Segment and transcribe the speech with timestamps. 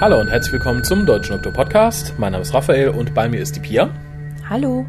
[0.00, 2.14] Hallo und herzlich willkommen zum Deutschen Doktor Podcast.
[2.18, 3.90] Mein Name ist Raphael und bei mir ist die Pia.
[4.48, 4.86] Hallo.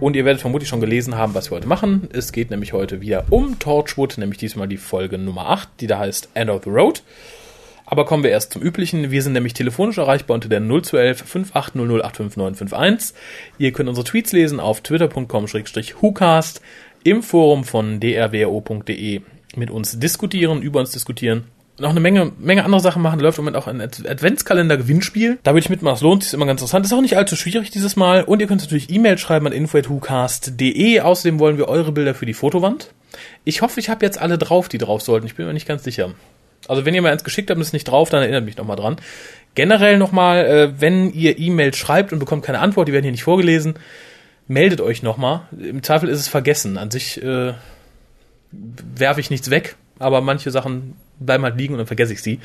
[0.00, 2.08] Und ihr werdet vermutlich schon gelesen haben, was wir heute machen.
[2.10, 5.98] Es geht nämlich heute wieder um Torchwood, nämlich diesmal die Folge Nummer 8, die da
[5.98, 7.02] heißt End of the Road.
[7.92, 9.10] Aber kommen wir erst zum Üblichen.
[9.10, 13.12] Wir sind nämlich telefonisch erreichbar unter der 0211 5800
[13.58, 16.62] Ihr könnt unsere Tweets lesen auf twitter.com-hucast,
[17.04, 19.20] im Forum von drwo.de
[19.56, 21.44] mit uns diskutieren, über uns diskutieren
[21.78, 23.20] noch eine Menge, Menge andere Sachen machen.
[23.20, 25.38] Läuft im Moment auch ein Adventskalender-Gewinnspiel.
[25.42, 26.86] Da würde ich mitmachen, das lohnt sich, ist immer ganz interessant.
[26.86, 28.24] Ist auch nicht allzu schwierig dieses Mal.
[28.24, 31.00] Und ihr könnt natürlich E-Mail schreiben an info.hucast.de.
[31.00, 32.90] Außerdem wollen wir eure Bilder für die Fotowand.
[33.44, 35.26] Ich hoffe, ich habe jetzt alle drauf, die drauf sollten.
[35.26, 36.14] Ich bin mir nicht ganz sicher.
[36.68, 38.76] Also wenn ihr mir eins geschickt habt und es nicht drauf, dann erinnert mich nochmal
[38.76, 38.96] dran.
[39.54, 43.24] Generell nochmal, äh, wenn ihr E-Mail schreibt und bekommt keine Antwort, die werden hier nicht
[43.24, 43.74] vorgelesen,
[44.48, 45.42] meldet euch nochmal.
[45.52, 46.78] Im Zweifel ist es vergessen.
[46.78, 47.52] An sich äh,
[48.50, 52.40] werfe ich nichts weg, aber manche Sachen bleiben halt liegen und dann vergesse ich sie.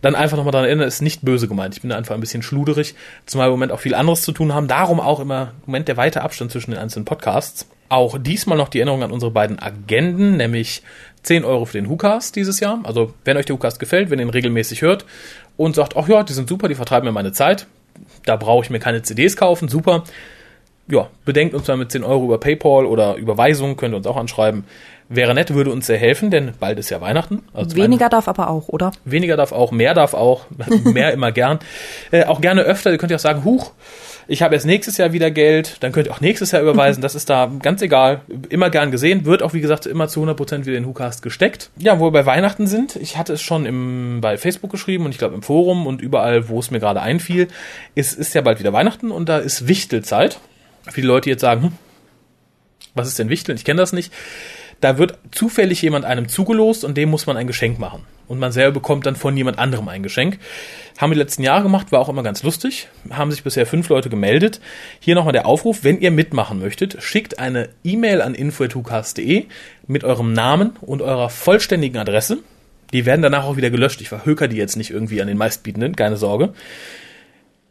[0.00, 1.74] Dann einfach nochmal daran erinnern, ist nicht böse gemeint.
[1.74, 4.68] Ich bin einfach ein bisschen schluderig, zumal im Moment auch viel anderes zu tun haben.
[4.68, 7.66] Darum auch immer im Moment der weite Abstand zwischen den einzelnen Podcasts.
[7.88, 10.82] Auch diesmal noch die Erinnerung an unsere beiden Agenden, nämlich
[11.24, 12.80] 10 Euro für den WhoCast dieses Jahr.
[12.84, 15.04] Also, wenn euch der WhoCast gefällt, wenn ihr ihn regelmäßig hört
[15.56, 17.66] und sagt, ach ja, die sind super, die vertreiben mir meine Zeit,
[18.24, 20.04] da brauche ich mir keine CDs kaufen, super.
[20.86, 24.18] Ja, bedenkt uns mal mit 10 Euro über PayPal oder Überweisung, könnt ihr uns auch
[24.18, 24.64] anschreiben.
[25.08, 27.42] Wäre nett, würde uns sehr helfen, denn bald ist ja Weihnachten.
[27.52, 28.92] Also weniger darf aber auch, oder?
[29.04, 30.46] Weniger darf auch, mehr darf auch,
[30.84, 31.58] mehr immer gern.
[32.10, 33.72] Äh, auch gerne öfter, ihr könnt ja auch sagen, huch,
[34.26, 37.14] ich habe jetzt nächstes Jahr wieder Geld, dann könnt ihr auch nächstes Jahr überweisen, das
[37.14, 40.78] ist da ganz egal, immer gern gesehen, wird auch wie gesagt immer zu 100% wieder
[40.78, 41.70] in WhoCast gesteckt.
[41.76, 45.12] Ja, wo wir bei Weihnachten sind, ich hatte es schon im, bei Facebook geschrieben und
[45.12, 47.48] ich glaube im Forum und überall, wo es mir gerade einfiel,
[47.94, 50.38] es ist ja bald wieder Weihnachten und da ist Wichtelzeit.
[50.90, 51.72] Viele Leute jetzt sagen, hm,
[52.94, 53.56] was ist denn Wichteln?
[53.56, 54.12] Ich kenne das nicht
[54.84, 58.02] da wird zufällig jemand einem zugelost und dem muss man ein Geschenk machen.
[58.28, 60.38] Und man selber bekommt dann von jemand anderem ein Geschenk.
[60.98, 62.88] Haben wir die letzten Jahre gemacht, war auch immer ganz lustig.
[63.08, 64.60] Haben sich bisher fünf Leute gemeldet.
[65.00, 69.46] Hier nochmal der Aufruf, wenn ihr mitmachen möchtet, schickt eine E-Mail an info.hucast.de
[69.86, 72.40] mit eurem Namen und eurer vollständigen Adresse.
[72.92, 74.02] Die werden danach auch wieder gelöscht.
[74.02, 76.52] Ich verhöker die jetzt nicht irgendwie an den meistbietenden, keine Sorge.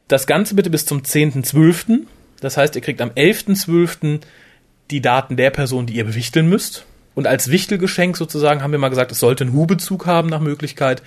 [0.08, 2.08] Das Ganze bitte bis zum 10.12.
[2.42, 4.22] Das heißt, ihr kriegt am 11.12.
[4.90, 6.88] die Daten der Person, die ihr bewichteln müsst.
[7.16, 11.04] Und als Wichtelgeschenk sozusagen haben wir mal gesagt, es sollte einen Hubezug haben nach Möglichkeit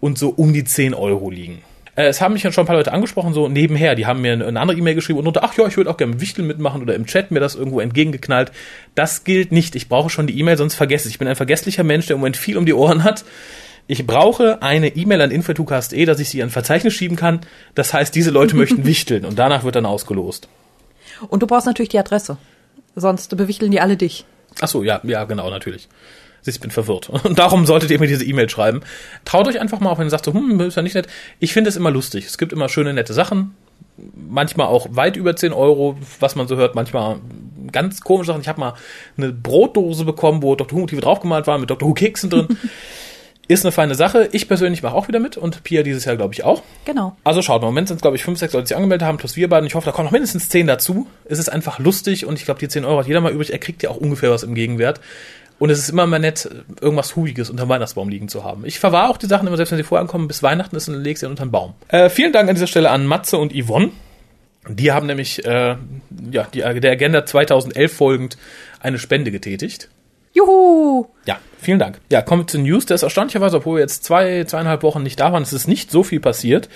[0.00, 1.62] und so um die 10 Euro liegen.
[1.94, 4.60] Äh, es haben mich schon ein paar Leute angesprochen, so nebenher, die haben mir eine
[4.60, 7.06] andere E-Mail geschrieben und unter, ach ja, ich würde auch gerne Wichteln mitmachen oder im
[7.06, 8.52] Chat mir das irgendwo entgegengeknallt.
[8.94, 9.76] Das gilt nicht.
[9.76, 11.14] Ich brauche schon die E-Mail, sonst vergesse ich.
[11.14, 13.24] Ich bin ein vergesslicher Mensch, der im Moment viel um die Ohren hat.
[13.88, 17.40] Ich brauche eine E-Mail an info2cast.de, dass ich sie an Verzeichnis schieben kann.
[17.74, 20.48] Das heißt, diese Leute möchten wichteln und danach wird dann ausgelost.
[21.28, 22.38] Und du brauchst natürlich die Adresse.
[22.94, 24.24] Sonst bewichteln die alle dich.
[24.60, 25.88] Ach so, ja, ja, genau, natürlich.
[26.44, 27.08] Ich bin verwirrt.
[27.24, 28.80] Und darum solltet ihr mir diese E-Mail schreiben.
[29.24, 31.06] Traut euch einfach mal auf, wenn ihr sagt so, hm, ist ja nicht nett.
[31.38, 32.26] Ich finde es immer lustig.
[32.26, 33.54] Es gibt immer schöne, nette Sachen.
[34.16, 36.74] Manchmal auch weit über 10 Euro, was man so hört.
[36.74, 37.20] Manchmal
[37.70, 38.40] ganz komische Sachen.
[38.40, 38.74] Ich habe mal
[39.16, 40.76] eine Brotdose bekommen, wo Dr.
[40.76, 41.88] Who-Motive draufgemalt waren, mit Dr.
[41.88, 42.48] Who-Keksen drin.
[43.48, 44.28] Ist eine feine Sache.
[44.32, 46.62] Ich persönlich mache auch wieder mit und Pia dieses Jahr, glaube ich, auch.
[46.84, 47.16] Genau.
[47.24, 49.18] Also schaut, im Moment sind es, glaube ich, fünf, sechs Leute, die sich angemeldet haben,
[49.18, 49.66] plus wir beiden.
[49.66, 51.08] Ich hoffe, da kommen noch mindestens zehn dazu.
[51.24, 53.52] Es ist einfach lustig und ich glaube, die zehn Euro hat jeder mal übrig.
[53.52, 55.00] Er kriegt ja auch ungefähr was im Gegenwert.
[55.58, 56.48] Und es ist immer mal nett,
[56.80, 58.64] irgendwas Huiges unterm Weihnachtsbaum liegen zu haben.
[58.64, 61.00] Ich verwahre auch die Sachen immer, selbst wenn sie vorher ankommen, bis Weihnachten ist und
[61.00, 61.74] lege sie unter den Baum.
[61.88, 63.90] Äh, vielen Dank an dieser Stelle an Matze und Yvonne.
[64.68, 65.76] Die haben nämlich äh,
[66.30, 68.38] ja, die, der Agenda 2011 folgend
[68.80, 69.88] eine Spende getätigt.
[70.34, 71.06] Juhu!
[71.26, 72.00] Ja, vielen Dank.
[72.10, 72.86] Ja, kommen wir zu News.
[72.86, 75.90] Der ist erstaunlicherweise, obwohl wir jetzt zwei, zweieinhalb Wochen nicht da waren, es ist nicht
[75.90, 76.70] so viel passiert.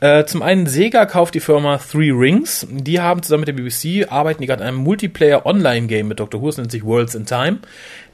[0.00, 2.66] Äh, zum einen, Sega kauft die Firma Three Rings.
[2.70, 6.42] Die haben zusammen mit der BBC, arbeiten die gerade an einem Multiplayer-Online-Game mit Dr.
[6.42, 7.58] Who, es nennt sich Worlds in Time.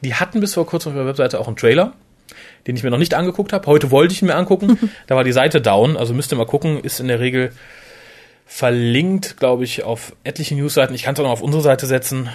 [0.02, 1.94] Die hatten bis vor kurzem auf ihrer Webseite auch einen Trailer
[2.66, 3.66] den ich mir noch nicht angeguckt habe.
[3.66, 4.78] Heute wollte ich ihn mir angucken.
[5.06, 6.80] da war die Seite down, also müsst ihr mal gucken.
[6.80, 7.52] Ist in der Regel
[8.46, 10.94] verlinkt, glaube ich, auf etliche Newsseiten.
[10.94, 12.30] Ich kann es auch noch auf unsere Seite setzen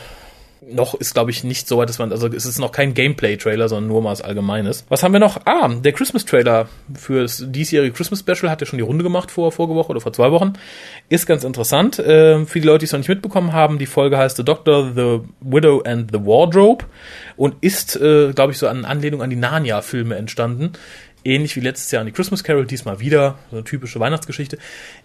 [0.62, 3.70] noch ist, glaube ich, nicht so weit, dass man, also es ist noch kein Gameplay-Trailer,
[3.70, 4.86] sondern nur mal was Allgemeines.
[4.90, 5.46] Was haben wir noch?
[5.46, 9.76] Ah, der Christmas-Trailer für das diesjährige Christmas-Special hat ja schon die Runde gemacht vor vorige
[9.76, 10.54] Woche oder vor zwei Wochen.
[11.08, 12.00] Ist ganz interessant.
[12.00, 14.92] Äh, für die Leute, die es noch nicht mitbekommen haben, die Folge heißt The Doctor,
[14.94, 16.86] The Widow and the Wardrobe
[17.38, 20.74] und ist, äh, glaube ich, so an Anlehnung an die Narnia-Filme entstanden
[21.24, 24.58] ähnlich wie letztes Jahr an die Christmas Carol, diesmal wieder, so eine typische Weihnachtsgeschichte.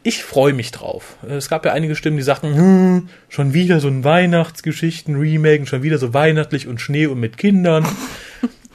[0.02, 1.16] Ich freue mich drauf.
[1.28, 5.98] Es gab ja einige Stimmen, die sagten, hm, schon wieder so ein Weihnachtsgeschichten-Remake, schon wieder
[5.98, 7.86] so weihnachtlich und Schnee und mit Kindern.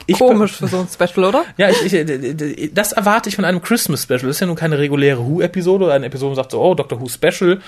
[0.06, 1.44] Ich Komisch für so ein Special, oder?
[1.56, 4.22] Ja, ich, ich, das erwarte ich von einem Christmas Special.
[4.22, 6.74] Das ist ja nun keine reguläre Who-Episode oder eine Episode, wo man sagt so, oh,
[6.74, 7.60] Doctor Who Special.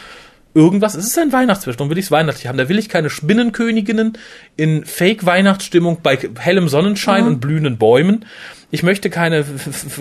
[0.55, 0.95] Irgendwas.
[0.95, 1.77] Es ist ein Weihnachtsspecial.
[1.77, 2.59] Darum will ich es weihnachtlich haben.
[2.59, 4.19] Da will ich keine Spinnenköniginnen
[4.57, 8.27] in Fake-Weihnachtsstimmung bei hellem Sonnenschein und blühenden Bäumen.
[8.71, 9.45] Ich möchte keine,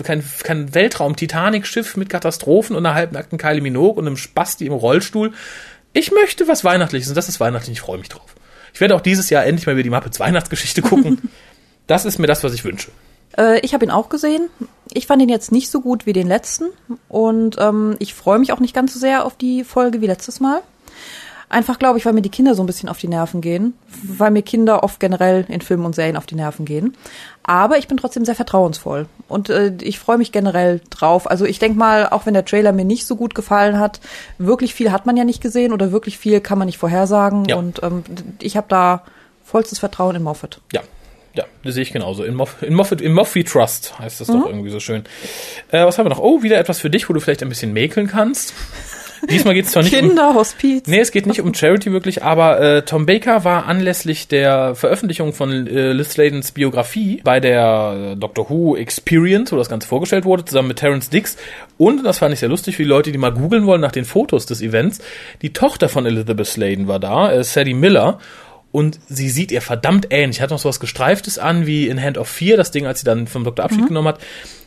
[0.02, 5.32] kein, kein Weltraum-Titanic-Schiff mit Katastrophen und einer halbnackten Kylie Minogue und einem Spasti im Rollstuhl.
[5.94, 7.78] Ich möchte was Weihnachtliches und das ist weihnachtlich.
[7.78, 8.34] Ich freue mich drauf.
[8.74, 11.30] Ich werde auch dieses Jahr endlich mal wieder die Muppets Weihnachtsgeschichte gucken.
[11.86, 12.88] das ist mir das, was ich wünsche.
[13.38, 14.48] Äh, ich habe ihn auch gesehen.
[14.92, 16.66] Ich fand ihn jetzt nicht so gut wie den letzten
[17.08, 20.40] und ähm, ich freue mich auch nicht ganz so sehr auf die Folge wie letztes
[20.40, 20.60] Mal.
[21.48, 24.30] Einfach glaube ich, weil mir die Kinder so ein bisschen auf die Nerven gehen, weil
[24.30, 26.96] mir Kinder oft generell in Filmen und Serien auf die Nerven gehen.
[27.42, 31.30] Aber ich bin trotzdem sehr vertrauensvoll und äh, ich freue mich generell drauf.
[31.30, 34.00] Also ich denke mal, auch wenn der Trailer mir nicht so gut gefallen hat,
[34.38, 37.56] wirklich viel hat man ja nicht gesehen oder wirklich viel kann man nicht vorhersagen Ja.
[37.56, 38.02] und ähm,
[38.40, 39.02] ich habe da
[39.44, 40.58] vollstes Vertrauen in Moffat.
[40.72, 40.80] Ja,
[41.34, 42.24] ja, das sehe ich genauso.
[42.24, 45.04] In, Moff, in Moffat, in Moffi Trust heißt das doch irgendwie so schön.
[45.70, 46.20] Äh, was haben wir noch?
[46.20, 48.52] Oh, wieder etwas für dich, wo du vielleicht ein bisschen mäkeln kannst.
[49.30, 50.86] Diesmal geht es zwar nicht um, Kinderhospiz.
[50.88, 55.32] Nee, es geht nicht um Charity wirklich, aber äh, Tom Baker war anlässlich der Veröffentlichung
[55.32, 60.24] von äh, Liz Sladens Biografie bei der äh, Doctor Who Experience, wo das Ganze vorgestellt
[60.24, 61.36] wurde, zusammen mit Terence Dix.
[61.78, 64.04] Und, das fand ich sehr lustig für die Leute, die mal googeln wollen nach den
[64.04, 64.98] Fotos des Events,
[65.40, 68.18] die Tochter von Elizabeth Sladen war da, äh, Sadie Miller.
[68.72, 70.40] Und sie sieht ihr verdammt ähnlich.
[70.40, 73.04] Hat noch so was Gestreiftes an, wie in Hand of Fear, das Ding, als sie
[73.04, 74.20] dann vom Doktor Abschied genommen hat.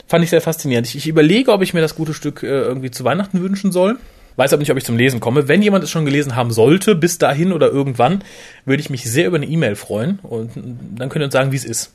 [0.08, 0.88] Fand ich sehr faszinierend.
[0.88, 3.98] Ich, ich überlege, ob ich mir das gute Stück äh, irgendwie zu Weihnachten wünschen soll.
[4.36, 5.48] Weiß aber nicht, ob ich zum Lesen komme.
[5.48, 8.24] Wenn jemand es schon gelesen haben sollte, bis dahin oder irgendwann,
[8.66, 10.20] würde ich mich sehr über eine E-Mail freuen.
[10.22, 11.94] Und dann könnt ihr uns sagen, wie es ist.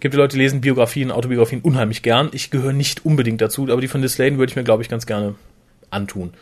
[0.00, 2.28] Gibt ja Leute, die lesen Biografien, Autobiografien unheimlich gern.
[2.32, 4.88] Ich gehöre nicht unbedingt dazu, aber die von Liz Sladen würde ich mir, glaube ich,
[4.88, 5.36] ganz gerne
[5.88, 6.28] antun.
[6.28, 6.34] Und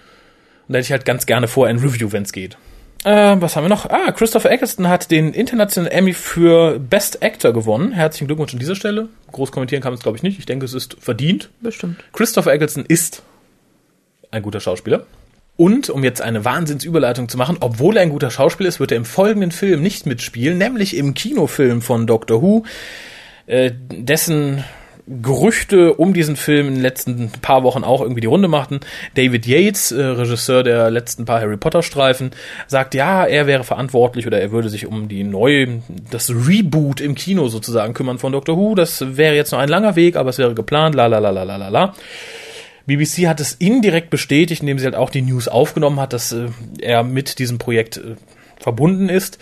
[0.72, 2.56] da hätte ich halt ganz gerne vorher ein Review, wenn es geht.
[3.04, 3.88] Äh, was haben wir noch?
[3.90, 7.92] Ah, Christopher Eccleston hat den internationalen Emmy für Best Actor gewonnen.
[7.92, 9.08] Herzlichen Glückwunsch an dieser Stelle.
[9.30, 10.38] Groß kommentieren kann man es, glaube ich, nicht.
[10.38, 11.50] Ich denke, es ist verdient.
[11.60, 12.02] Bestimmt.
[12.14, 13.22] Christopher Eccleston ist
[14.30, 15.06] ein guter Schauspieler.
[15.56, 18.96] Und um jetzt eine Wahnsinnsüberleitung zu machen, obwohl er ein guter Schauspieler ist, wird er
[18.96, 22.64] im folgenden Film nicht mitspielen, nämlich im Kinofilm von Doctor Who,
[23.46, 24.64] äh, dessen
[25.06, 28.80] Gerüchte um diesen Film in den letzten paar Wochen auch irgendwie die Runde machten.
[29.14, 32.30] David Yates, äh, Regisseur der letzten paar Harry Potter Streifen,
[32.68, 37.14] sagt, ja, er wäre verantwortlich oder er würde sich um die neue, das Reboot im
[37.14, 38.74] Kino sozusagen kümmern von Doctor Who.
[38.74, 41.42] Das wäre jetzt noch ein langer Weg, aber es wäre geplant, la la la la
[41.42, 41.94] la la la.
[42.86, 46.48] BBC hat es indirekt bestätigt, indem sie halt auch die News aufgenommen hat, dass äh,
[46.80, 48.16] er mit diesem Projekt äh,
[48.58, 49.38] verbunden ist.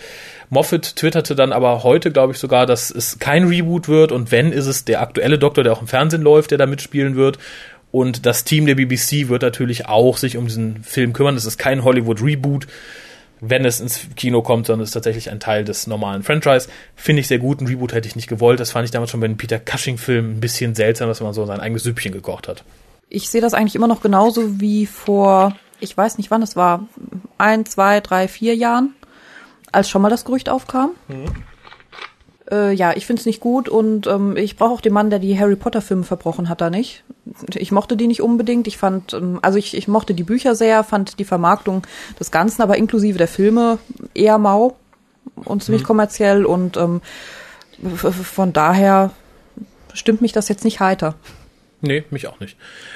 [0.53, 4.51] Moffat twitterte dann aber heute, glaube ich sogar, dass es kein Reboot wird und wenn,
[4.51, 7.37] ist es der aktuelle Doktor, der auch im Fernsehen läuft, der da mitspielen wird.
[7.91, 11.35] Und das Team der BBC wird natürlich auch sich um diesen Film kümmern.
[11.35, 12.65] Es ist kein Hollywood-Reboot,
[13.39, 16.69] wenn es ins Kino kommt, sondern es ist tatsächlich ein Teil des normalen Franchise.
[16.95, 17.61] Finde ich sehr gut.
[17.61, 18.59] Ein Reboot hätte ich nicht gewollt.
[18.59, 21.45] Das fand ich damals schon bei den Peter Cushing-Filmen ein bisschen seltsam, dass man so
[21.45, 22.63] sein eigenes Süppchen gekocht hat.
[23.09, 26.87] Ich sehe das eigentlich immer noch genauso wie vor, ich weiß nicht wann es war,
[27.37, 28.95] ein, zwei, drei, vier Jahren,
[29.73, 30.91] als schon mal das Gerücht aufkam.
[32.51, 35.19] Äh, ja, ich finde es nicht gut und ähm, ich brauche auch den Mann, der
[35.19, 37.03] die Harry Potter Filme verbrochen hat, da nicht.
[37.55, 38.67] Ich mochte die nicht unbedingt.
[38.67, 41.87] Ich fand, ähm, also ich, ich mochte die Bücher sehr, fand die Vermarktung
[42.19, 43.79] des Ganzen, aber inklusive der Filme
[44.13, 44.75] eher mau
[45.35, 47.01] und ziemlich kommerziell und ähm,
[47.81, 49.11] von daher
[49.93, 51.15] stimmt mich das jetzt nicht heiter.
[51.85, 52.55] Nee, mich auch nicht.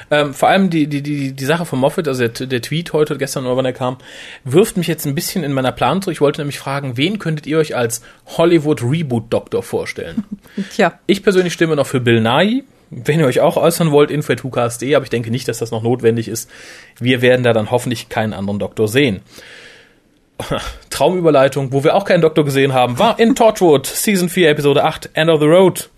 [0.10, 3.18] Ähm, vor allem die, die, die, die Sache von Moffat, also der, der Tweet heute,
[3.18, 3.98] gestern oder wann er kam,
[4.46, 6.14] wirft mich jetzt ein bisschen in meiner Planung zurück.
[6.14, 8.02] Ich wollte nämlich fragen, wen könntet ihr euch als
[8.38, 10.24] Hollywood-Reboot-Doktor vorstellen?
[10.74, 12.64] Tja, Ich persönlich stimme noch für Bill Nye.
[12.90, 16.30] Wenn ihr euch auch äußern wollt, info.hukas.de, aber ich denke nicht, dass das noch notwendig
[16.30, 16.50] ist.
[16.98, 19.20] Wir werden da dann hoffentlich keinen anderen Doktor sehen.
[20.90, 25.10] Traumüberleitung, wo wir auch keinen Doktor gesehen haben, war in Torchwood, Season 4, Episode 8,
[25.14, 25.90] End of the Road.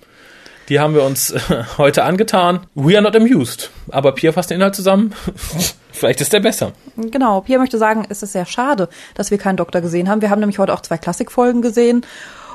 [0.70, 1.40] Die haben wir uns äh,
[1.78, 2.62] heute angetan.
[2.76, 3.72] We are not amused.
[3.90, 5.14] Aber Pierre fasst den Inhalt zusammen.
[5.92, 6.74] Vielleicht ist der besser.
[6.96, 10.22] Genau, Pia möchte sagen, es ist sehr schade, dass wir keinen Doktor gesehen haben.
[10.22, 12.06] Wir haben nämlich heute auch zwei Klassikfolgen gesehen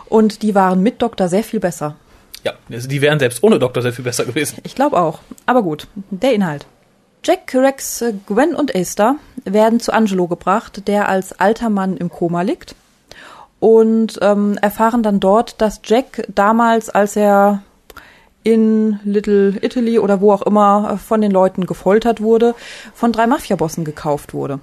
[0.08, 1.96] und die waren mit Doktor sehr viel besser.
[2.44, 4.58] Ja, also die wären selbst ohne Doktor sehr viel besser gewesen.
[4.62, 5.18] Ich glaube auch.
[5.46, 6.66] Aber gut, der Inhalt.
[7.24, 12.42] Jack, Rex, Gwen und Aster werden zu Angelo gebracht, der als alter Mann im Koma
[12.42, 12.76] liegt.
[13.60, 17.62] Und ähm, erfahren dann dort, dass Jack damals, als er
[18.44, 22.54] in Little Italy oder wo auch immer äh, von den Leuten gefoltert wurde,
[22.94, 24.60] von drei Mafiabossen gekauft wurde.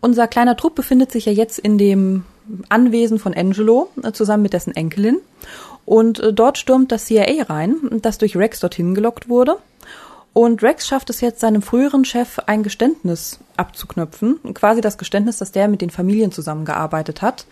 [0.00, 2.24] Unser kleiner Trupp befindet sich ja jetzt in dem
[2.68, 5.18] Anwesen von Angelo äh, zusammen mit dessen Enkelin.
[5.84, 9.56] Und äh, dort stürmt das CIA rein, das durch Rex dorthin gelockt wurde.
[10.38, 14.38] Und Rex schafft es jetzt, seinem früheren Chef ein Geständnis abzuknöpfen.
[14.54, 17.46] Quasi das Geständnis, dass der mit den Familien zusammengearbeitet hat.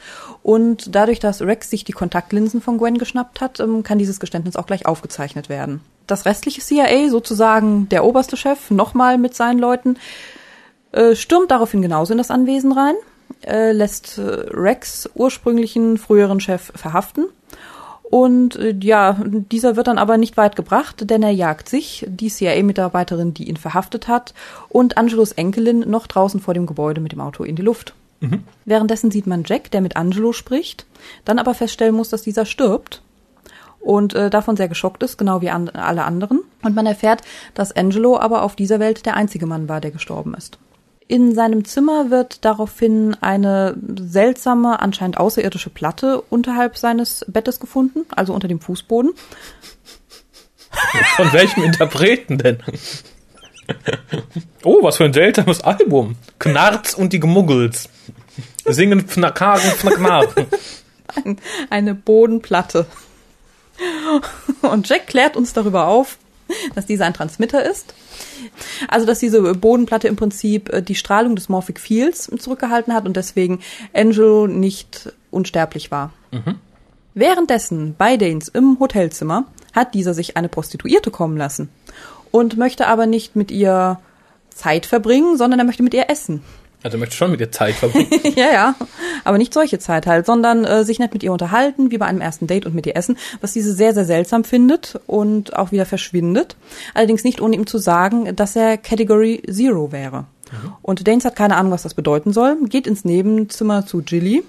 [0.45, 4.55] Und dadurch, dass Rex sich die Kontaktlinsen von Gwen geschnappt hat, ähm, kann dieses Geständnis
[4.55, 5.81] auch gleich aufgezeichnet werden.
[6.07, 9.97] Das restliche CIA, sozusagen der oberste Chef, nochmal mit seinen Leuten,
[10.93, 12.95] äh, stürmt daraufhin genauso in das Anwesen rein,
[13.45, 17.25] äh, lässt äh, Rex ursprünglichen früheren Chef verhaften
[18.11, 22.29] und äh, ja, dieser wird dann aber nicht weit gebracht, denn er jagt sich, die
[22.29, 24.33] CIA-Mitarbeiterin, die ihn verhaftet hat,
[24.69, 27.95] und Angelos Enkelin noch draußen vor dem Gebäude mit dem Auto in die Luft.
[28.21, 28.45] Mhm.
[28.65, 30.87] Währenddessen sieht man Jack, der mit Angelo spricht,
[31.25, 33.03] dann aber feststellen muss, dass dieser stirbt
[33.81, 36.41] und äh, davon sehr geschockt ist, genau wie an, alle anderen.
[36.63, 37.23] Und man erfährt,
[37.55, 40.59] dass Angelo aber auf dieser Welt der einzige Mann war, der gestorben ist.
[41.09, 48.35] In seinem Zimmer wird daraufhin eine seltsame, anscheinend außerirdische Platte unterhalb seines Bettes gefunden, also
[48.35, 49.13] unter dem Fußboden.
[51.17, 52.59] Von welchem Interpreten denn?
[54.65, 56.17] Oh, was für ein seltsames Album.
[56.39, 57.89] Knarz und die Gemuggels.
[58.65, 60.47] Singen Fnakagen Fnaknaken.
[61.15, 62.87] Ein, eine Bodenplatte.
[64.63, 66.19] Und Jack klärt uns darüber auf,
[66.75, 67.95] dass dieser ein Transmitter ist
[68.89, 73.17] also, dass diese Bodenplatte im Prinzip äh, die Strahlung des Morphic Fields zurückgehalten hat und
[73.17, 73.61] deswegen
[73.93, 76.13] Angelo nicht unsterblich war.
[76.33, 76.57] Mhm.
[77.15, 81.71] Währenddessen bei Danes im Hotelzimmer hat dieser sich eine Prostituierte kommen lassen
[82.31, 83.99] und möchte aber nicht mit ihr
[84.51, 86.43] Zeit verbringen, sondern er möchte mit ihr essen.
[86.83, 88.09] Also möchte schon mit ihr Zeit verbringen.
[88.37, 88.75] ja, ja.
[89.25, 92.21] Aber nicht solche Zeit halt, sondern äh, sich nicht mit ihr unterhalten, wie bei einem
[92.21, 95.87] ersten Date und mit ihr essen, was diese sehr, sehr seltsam findet und auch wieder
[95.87, 96.57] verschwindet.
[96.95, 100.27] Allerdings nicht ohne ihm zu sagen, dass er Category Zero wäre.
[100.53, 100.73] Mhm.
[100.83, 104.45] Und Danes hat keine Ahnung, was das bedeuten soll, geht ins Nebenzimmer zu Jilly.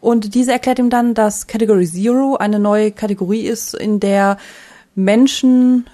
[0.00, 4.36] Und diese erklärt ihm dann, dass Category Zero eine neue Kategorie ist, in der
[4.94, 5.86] Menschen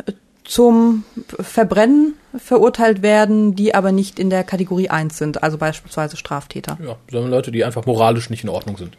[0.48, 1.04] zum
[1.38, 6.78] Verbrennen verurteilt werden, die aber nicht in der Kategorie 1 sind, also beispielsweise Straftäter.
[6.82, 8.96] Ja, sondern Leute, die einfach moralisch nicht in Ordnung sind.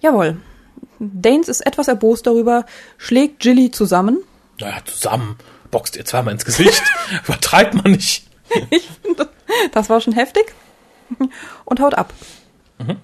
[0.00, 0.36] Jawohl.
[0.98, 2.66] Danes ist etwas erbost darüber,
[2.98, 4.18] schlägt Jilly zusammen.
[4.60, 5.36] Naja, zusammen.
[5.70, 6.82] Boxt ihr zweimal ins Gesicht.
[7.24, 8.26] Übertreibt man nicht.
[8.70, 9.28] ich finde,
[9.72, 10.54] das war schon heftig.
[11.64, 12.12] Und haut ab.
[12.78, 12.96] Mhm.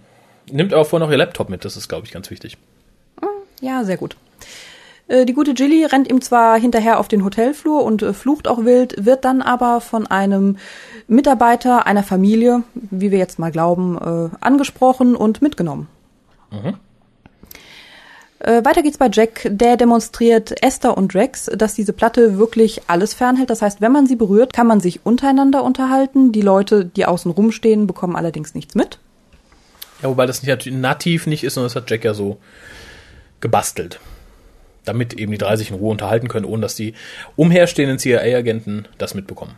[0.50, 2.58] Nimmt aber vorher noch ihr Laptop mit, das ist, glaube ich, ganz wichtig.
[3.60, 4.16] Ja, sehr gut.
[5.06, 8.64] Äh, die gute Jilly rennt ihm zwar hinterher auf den Hotelflur und äh, flucht auch
[8.64, 10.56] wild, wird dann aber von einem
[11.06, 15.88] Mitarbeiter einer Familie, wie wir jetzt mal glauben, äh, angesprochen und mitgenommen.
[16.50, 16.74] Mhm.
[18.46, 23.48] Weiter geht's bei Jack, der demonstriert Esther und Rex, dass diese Platte wirklich alles fernhält.
[23.48, 26.30] Das heißt, wenn man sie berührt, kann man sich untereinander unterhalten.
[26.30, 28.98] Die Leute, die außen rumstehen, bekommen allerdings nichts mit.
[30.02, 32.36] Ja, wobei das nicht nativ nicht ist, sondern das hat Jack ja so
[33.40, 33.98] gebastelt
[34.84, 36.94] damit eben die drei sich in Ruhe unterhalten können, ohne dass die
[37.36, 39.52] umherstehenden CIA-Agenten das mitbekommen.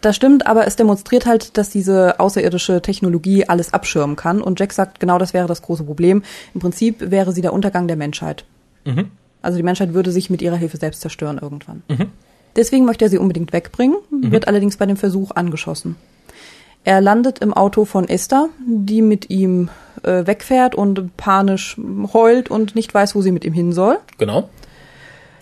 [0.00, 4.40] Das stimmt, aber es demonstriert halt, dass diese außerirdische Technologie alles abschirmen kann.
[4.40, 6.22] Und Jack sagt, genau das wäre das große Problem.
[6.54, 8.44] Im Prinzip wäre sie der Untergang der Menschheit.
[8.84, 9.10] Mhm.
[9.42, 11.82] Also die Menschheit würde sich mit ihrer Hilfe selbst zerstören irgendwann.
[11.88, 12.06] Mhm.
[12.56, 14.30] Deswegen möchte er sie unbedingt wegbringen, mhm.
[14.30, 15.96] wird allerdings bei dem Versuch angeschossen.
[16.84, 19.70] Er landet im Auto von Esther, die mit ihm
[20.02, 21.76] äh, wegfährt und panisch
[22.12, 23.98] heult und nicht weiß, wo sie mit ihm hin soll.
[24.18, 24.50] Genau.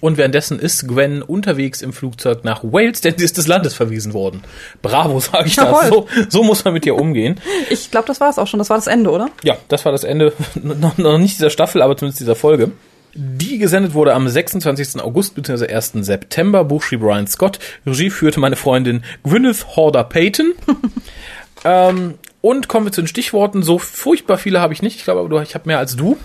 [0.01, 4.13] Und währenddessen ist Gwen unterwegs im Flugzeug nach Wales, denn sie ist des Landes verwiesen
[4.13, 4.43] worden.
[4.83, 5.81] Bravo, sage ich Jawohl.
[5.81, 5.89] das.
[5.91, 7.41] So, so muss man mit ihr umgehen.
[7.71, 8.59] Ich glaube, das war es auch schon.
[8.59, 9.29] Das war das Ende, oder?
[9.43, 10.33] Ja, das war das Ende.
[10.55, 12.73] noch, noch nicht dieser Staffel, aber zumindest dieser Folge.
[13.15, 15.03] Die gesendet wurde am 26.
[15.03, 15.67] August bzw.
[15.67, 15.93] 1.
[16.01, 16.65] September.
[16.65, 17.59] Buch schrieb Brian Scott.
[17.87, 20.55] Regie führte meine Freundin Gwyneth Horder Payton.
[21.65, 23.63] ähm, und kommen wir zu den Stichworten.
[23.63, 24.97] So furchtbar viele habe ich nicht.
[24.97, 26.17] Ich glaube, ich habe mehr als du.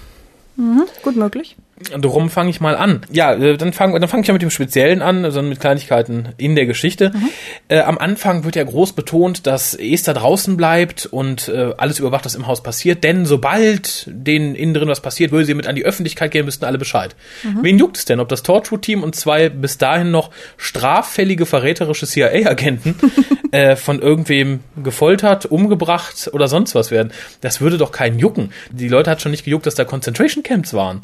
[0.56, 1.58] Mhm, gut möglich.
[1.96, 3.02] Darum fange ich mal an.
[3.12, 5.60] Ja, äh, dann fange dann fang ich ja mit dem Speziellen an, sondern also mit
[5.60, 7.12] Kleinigkeiten in der Geschichte.
[7.14, 7.30] Mhm.
[7.68, 12.26] Äh, am Anfang wird ja groß betont, dass Esther draußen bleibt und äh, alles überwacht,
[12.26, 13.04] was im Haus passiert.
[13.04, 16.66] Denn sobald denen innen drin was passiert, würde sie mit an die Öffentlichkeit gehen, müssten
[16.66, 17.16] alle Bescheid.
[17.44, 17.60] Mhm.
[17.62, 22.96] Wen juckt es denn, ob das Torchwood-Team und zwei bis dahin noch straffällige, verräterische CIA-Agenten
[23.52, 27.14] äh, von irgendwem gefoltert, umgebracht oder sonst was werden?
[27.42, 28.52] Das würde doch keinen jucken.
[28.72, 31.04] Die Leute hat schon nicht gejuckt, dass da Concentration Camps waren.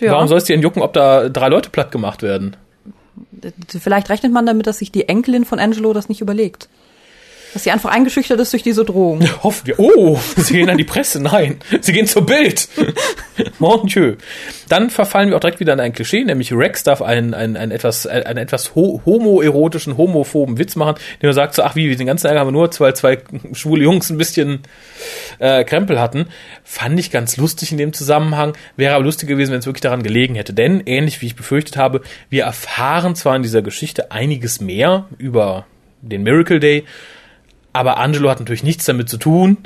[0.00, 0.12] Ja.
[0.12, 2.56] Warum soll es dir denn jucken, ob da drei Leute platt gemacht werden?
[3.68, 6.68] Vielleicht rechnet man damit, dass sich die Enkelin von Angelo das nicht überlegt.
[7.52, 9.20] Dass sie einfach eingeschüchtert ist durch diese Drohung.
[9.42, 9.78] Hoffen wir.
[9.78, 11.20] Oh, sie gehen an die Presse.
[11.20, 12.68] Nein, sie gehen zur Bild.
[13.58, 14.16] Mon Dieu.
[14.68, 17.72] Dann verfallen wir auch direkt wieder in ein Klischee, nämlich Rex darf einen, einen, einen
[17.72, 22.06] etwas, einen etwas ho homoerotischen, homophoben Witz machen, den er sagt so, ach wie, den
[22.06, 23.18] ganzen Ärger haben wir nur, weil zwei
[23.52, 24.60] schwule Jungs ein bisschen
[25.40, 26.26] äh, Krempel hatten.
[26.62, 28.56] Fand ich ganz lustig in dem Zusammenhang.
[28.76, 30.52] Wäre aber lustig gewesen, wenn es wirklich daran gelegen hätte.
[30.52, 35.66] Denn, ähnlich wie ich befürchtet habe, wir erfahren zwar in dieser Geschichte einiges mehr über
[36.02, 36.84] den Miracle Day,
[37.72, 39.58] aber Angelo hat natürlich nichts damit zu tun.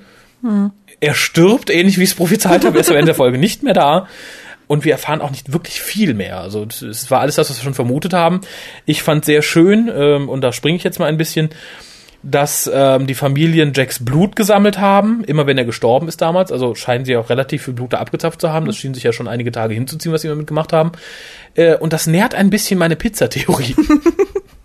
[0.43, 0.71] Hm.
[1.01, 3.63] Er stirbt, ähnlich wie ich es prophezeit habe, er ist am Ende der Folge nicht
[3.63, 4.07] mehr da.
[4.67, 6.41] Und wir erfahren auch nicht wirklich viel mehr.
[6.41, 8.41] Also es war alles das, was wir schon vermutet haben.
[8.87, 11.51] Ich fand sehr schön, ähm, und da springe ich jetzt mal ein bisschen,
[12.23, 16.51] dass ähm, die Familien Jacks Blut gesammelt haben, immer wenn er gestorben ist damals.
[16.51, 18.65] Also scheinen sie auch relativ viel Blut da abgezapft zu haben.
[18.65, 20.93] Das schien sich ja schon einige Tage hinzuziehen, was sie damit gemacht haben.
[21.55, 23.77] Äh, und das nährt ein bisschen meine Pizzatheorie.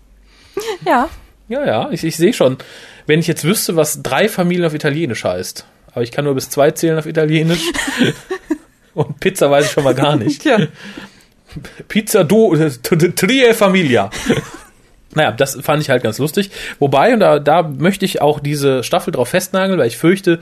[0.86, 1.08] ja.
[1.50, 2.58] Ja, ja, ich, ich sehe schon.
[3.06, 6.48] Wenn ich jetzt wüsste, was drei Familien auf Italienisch heißt, aber ich kann nur bis
[6.48, 7.64] zwei zählen auf Italienisch.
[8.94, 10.42] Und Pizza weiß ich schon mal gar nicht.
[10.42, 10.58] Tja.
[11.88, 14.10] Pizza do, Trie Familia.
[15.12, 16.52] Naja, das fand ich halt ganz lustig.
[16.78, 20.38] Wobei, und da, da möchte ich auch diese Staffel drauf festnageln, weil ich fürchte,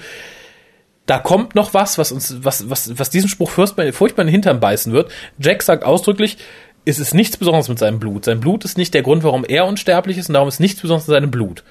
[1.07, 4.61] da kommt noch was, was uns, was, was, was diesen Spruch furchtbar in den Hintern
[4.61, 5.11] beißen wird.
[5.39, 6.37] Jack sagt ausdrücklich,
[6.89, 8.25] es ist nichts Besonderes mit seinem Blut.
[8.25, 11.07] Sein Blut ist nicht der Grund, warum er unsterblich ist und darum ist nichts Besonderes
[11.07, 11.63] mit seinem Blut.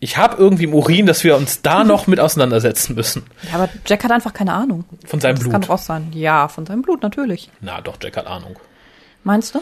[0.00, 3.24] Ich habe irgendwie im Urin, dass wir uns da noch mit auseinandersetzen müssen.
[3.48, 4.84] Ja, aber Jack hat einfach keine Ahnung.
[5.06, 5.52] Von seinem das Blut.
[5.52, 6.08] kann doch auch sein.
[6.12, 7.50] Ja, von seinem Blut natürlich.
[7.60, 8.58] Na doch, Jack hat Ahnung.
[9.22, 9.60] Meinst du?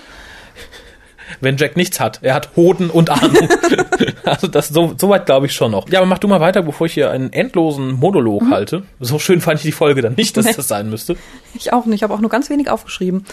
[1.40, 3.48] Wenn Jack nichts hat, er hat Hoden und Ahnung.
[4.24, 5.88] also das so, so weit glaube ich schon noch.
[5.90, 8.50] Ja, aber mach du mal weiter, bevor ich hier einen endlosen Monolog mhm.
[8.50, 8.82] halte.
[8.98, 10.54] So schön fand ich die Folge dann nicht, dass nee.
[10.54, 11.16] das sein müsste.
[11.54, 13.26] Ich auch nicht, ich habe auch nur ganz wenig aufgeschrieben.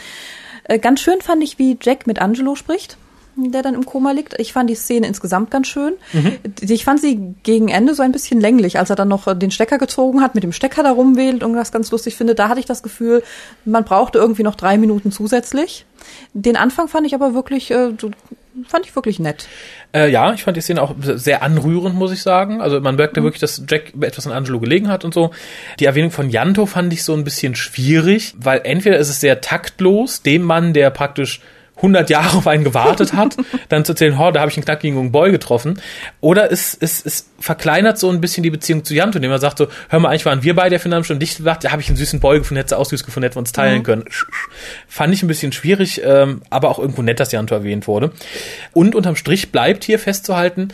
[0.67, 2.97] Äh, ganz schön fand ich, wie Jack mit Angelo spricht
[3.38, 4.39] der dann im Koma liegt.
[4.39, 5.93] Ich fand die Szene insgesamt ganz schön.
[6.13, 6.38] Mhm.
[6.62, 9.77] Ich fand sie gegen Ende so ein bisschen länglich, als er dann noch den Stecker
[9.77, 12.36] gezogen hat, mit dem Stecker da rumwählt und das ganz lustig finde.
[12.36, 13.24] Da hatte ich das Gefühl,
[13.65, 15.86] man brauchte irgendwie noch drei Minuten zusätzlich.
[16.33, 17.93] Den Anfang fand ich aber wirklich, äh,
[18.68, 19.48] fand ich wirklich nett.
[19.94, 22.62] Äh, ja, ich fand die Szene auch sehr anrührend, muss ich sagen.
[22.62, 23.26] Also man merkte mhm.
[23.26, 25.32] wirklich, dass Jack etwas an Angelo gelegen hat und so.
[25.80, 29.42] Die Erwähnung von Janto fand ich so ein bisschen schwierig, weil entweder ist es sehr
[29.42, 31.42] taktlos, dem Mann, der praktisch
[31.77, 33.38] 100 Jahre auf einen gewartet hat,
[33.69, 35.81] dann zu erzählen, oh, da habe ich einen knackigen Boy getroffen.
[36.22, 39.60] Oder es, es, es verkleinert so ein bisschen die Beziehung zu Janto, indem er sagt
[39.60, 41.88] so, hör mal, eigentlich waren wir beide der Film schon dicht gemacht, da habe ich
[41.88, 43.84] einen süßen Boy gefunden, hätte auch süß gefunden, hätten wir uns teilen mhm.
[43.84, 44.05] können.
[44.88, 48.12] Fand ich ein bisschen schwierig, ähm, aber auch irgendwo nett, dass Janto erwähnt wurde.
[48.74, 50.69] Und unterm Strich bleibt hier festzuhalten,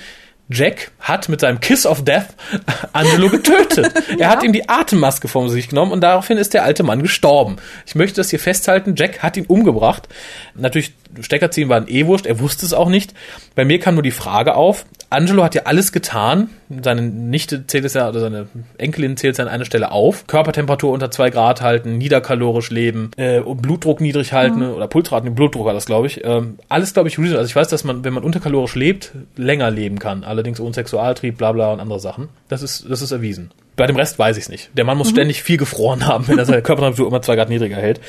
[0.49, 2.27] Jack hat mit seinem Kiss of Death
[2.93, 3.93] Angelo getötet.
[4.09, 4.17] ja.
[4.23, 7.57] Er hat ihm die Atemmaske vom sich genommen und daraufhin ist der alte Mann gestorben.
[7.85, 8.95] Ich möchte das hier festhalten.
[8.95, 10.07] Jack hat ihn umgebracht.
[10.55, 12.25] Natürlich, Stecker ziehen war ein eh wurscht.
[12.25, 13.13] Er wusste es auch nicht.
[13.55, 14.85] Bei mir kam nur die Frage auf.
[15.09, 16.49] Angelo hat ja alles getan.
[16.81, 20.27] Seine Nichte zählt es ja, oder seine Enkelin zählt es an einer Stelle auf.
[20.27, 24.73] Körpertemperatur unter zwei Grad halten, niederkalorisch leben, äh, Blutdruck niedrig halten mhm.
[24.73, 26.23] oder Pulsraten, Blutdruck war das, glaube ich.
[26.23, 29.99] Ähm, alles, glaube ich, Also ich weiß, dass man, wenn man unterkalorisch lebt, länger leben
[29.99, 30.23] kann.
[30.23, 32.29] Allerdings ohne Sexualtrieb, bla bla und andere Sachen.
[32.47, 33.51] Das ist, das ist erwiesen.
[33.75, 34.69] Bei dem Rest weiß ich es nicht.
[34.77, 35.15] Der Mann muss mhm.
[35.15, 37.99] ständig viel gefroren haben, wenn er seine Körpertemperatur immer zwei Grad niedriger hält.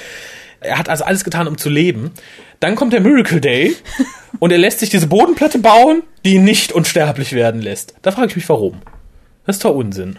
[0.65, 2.13] Er hat also alles getan, um zu leben.
[2.61, 3.77] Dann kommt der Miracle Day
[4.39, 7.95] und er lässt sich diese Bodenplatte bauen, die ihn nicht unsterblich werden lässt.
[8.03, 8.81] Da frage ich mich, warum.
[9.47, 10.19] Das ist doch Unsinn.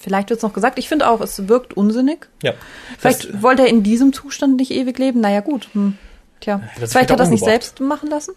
[0.00, 0.78] Vielleicht wird es noch gesagt.
[0.78, 2.28] Ich finde auch, es wirkt unsinnig.
[2.42, 2.52] Ja.
[2.98, 5.20] Vielleicht das, wollte er in diesem Zustand nicht ewig leben.
[5.20, 5.68] Naja, gut.
[5.72, 5.98] Hm.
[6.40, 8.34] Tja, vielleicht hat er das nicht selbst machen lassen?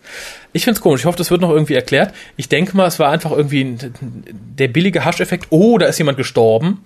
[0.53, 1.01] Ich finde es komisch.
[1.01, 2.13] Ich hoffe, das wird noch irgendwie erklärt.
[2.37, 3.77] Ich denke mal, es war einfach irgendwie
[4.21, 5.47] der billige Hascheffekt.
[5.49, 6.83] Oh, da ist jemand gestorben.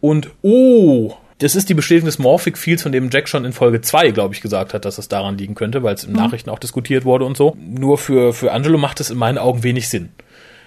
[0.00, 1.14] Und oh,
[1.44, 4.32] das ist die Bestätigung des Morphic Fields, von dem Jack schon in Folge 2, glaube
[4.32, 6.16] ich, gesagt hat, dass es daran liegen könnte, weil es in mhm.
[6.16, 7.54] Nachrichten auch diskutiert wurde und so.
[7.60, 10.08] Nur für, für Angelo macht es in meinen Augen wenig Sinn.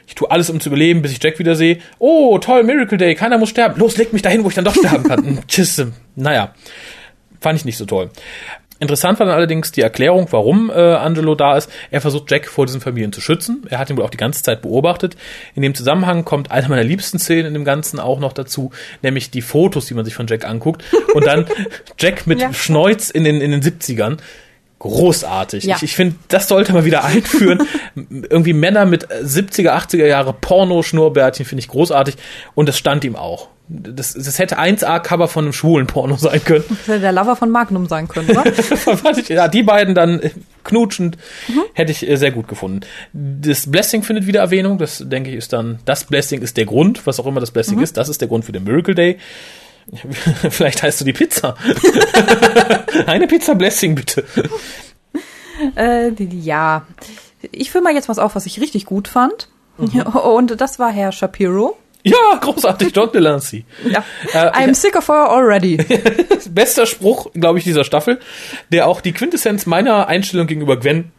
[0.05, 1.79] Ich tue alles, um zu überleben, bis ich Jack wieder sehe.
[1.97, 3.79] Oh, toll, Miracle Day, keiner muss sterben.
[3.79, 5.39] Los, leg mich dahin, wo ich dann doch sterben kann.
[5.47, 5.83] Tschüss.
[6.15, 6.53] Naja,
[7.41, 8.11] fand ich nicht so toll.
[8.79, 11.69] Interessant war dann allerdings die Erklärung, warum äh, Angelo da ist.
[11.89, 13.65] Er versucht Jack vor diesen Familien zu schützen.
[13.69, 15.17] Er hat ihn wohl auch die ganze Zeit beobachtet.
[15.55, 19.31] In dem Zusammenhang kommt eine meiner liebsten Szenen in dem Ganzen auch noch dazu, nämlich
[19.31, 20.83] die Fotos, die man sich von Jack anguckt.
[21.13, 21.45] Und dann
[21.99, 22.53] Jack mit ja.
[22.53, 24.17] Schneuz in den, in den 70ern
[24.79, 25.63] großartig.
[25.63, 25.77] Ja.
[25.77, 27.67] Ich, ich finde, das sollte man wieder einführen.
[27.95, 32.15] Irgendwie Männer mit 70er, 80er Jahre Porno-Schnurrbärtchen finde ich großartig.
[32.53, 33.49] Und das stand ihm auch.
[33.69, 36.63] Das, das hätte 1A-Cover von einem schwulen Porno sein können.
[36.69, 38.45] Das hätte der Lover von Magnum sein können, oder?
[39.27, 40.29] ja, die beiden dann äh,
[40.63, 41.17] knutschend
[41.49, 41.63] mhm.
[41.73, 42.81] hätte ich äh, sehr gut gefunden.
[43.11, 44.77] Das Blessing findet wieder Erwähnung.
[44.77, 47.77] Das denke ich ist dann, das Blessing ist der Grund, was auch immer das Blessing
[47.77, 47.83] mhm.
[47.83, 47.97] ist.
[47.97, 49.17] Das ist der Grund für den Miracle Day.
[50.49, 51.55] Vielleicht heißt du die Pizza.
[53.05, 54.23] Eine Pizza Blessing, bitte.
[55.75, 56.85] Äh, ja.
[57.51, 59.49] Ich fülle mal jetzt was auf, was ich richtig gut fand.
[59.77, 61.77] Und das war Herr Shapiro.
[62.09, 63.65] Ja, großartig, John Delancey.
[63.89, 64.03] Ja.
[64.33, 65.77] Äh, I'm sick of her already.
[66.49, 68.19] Bester Spruch, glaube ich, dieser Staffel,
[68.71, 71.11] der auch die Quintessenz meiner Einstellung gegenüber Gwen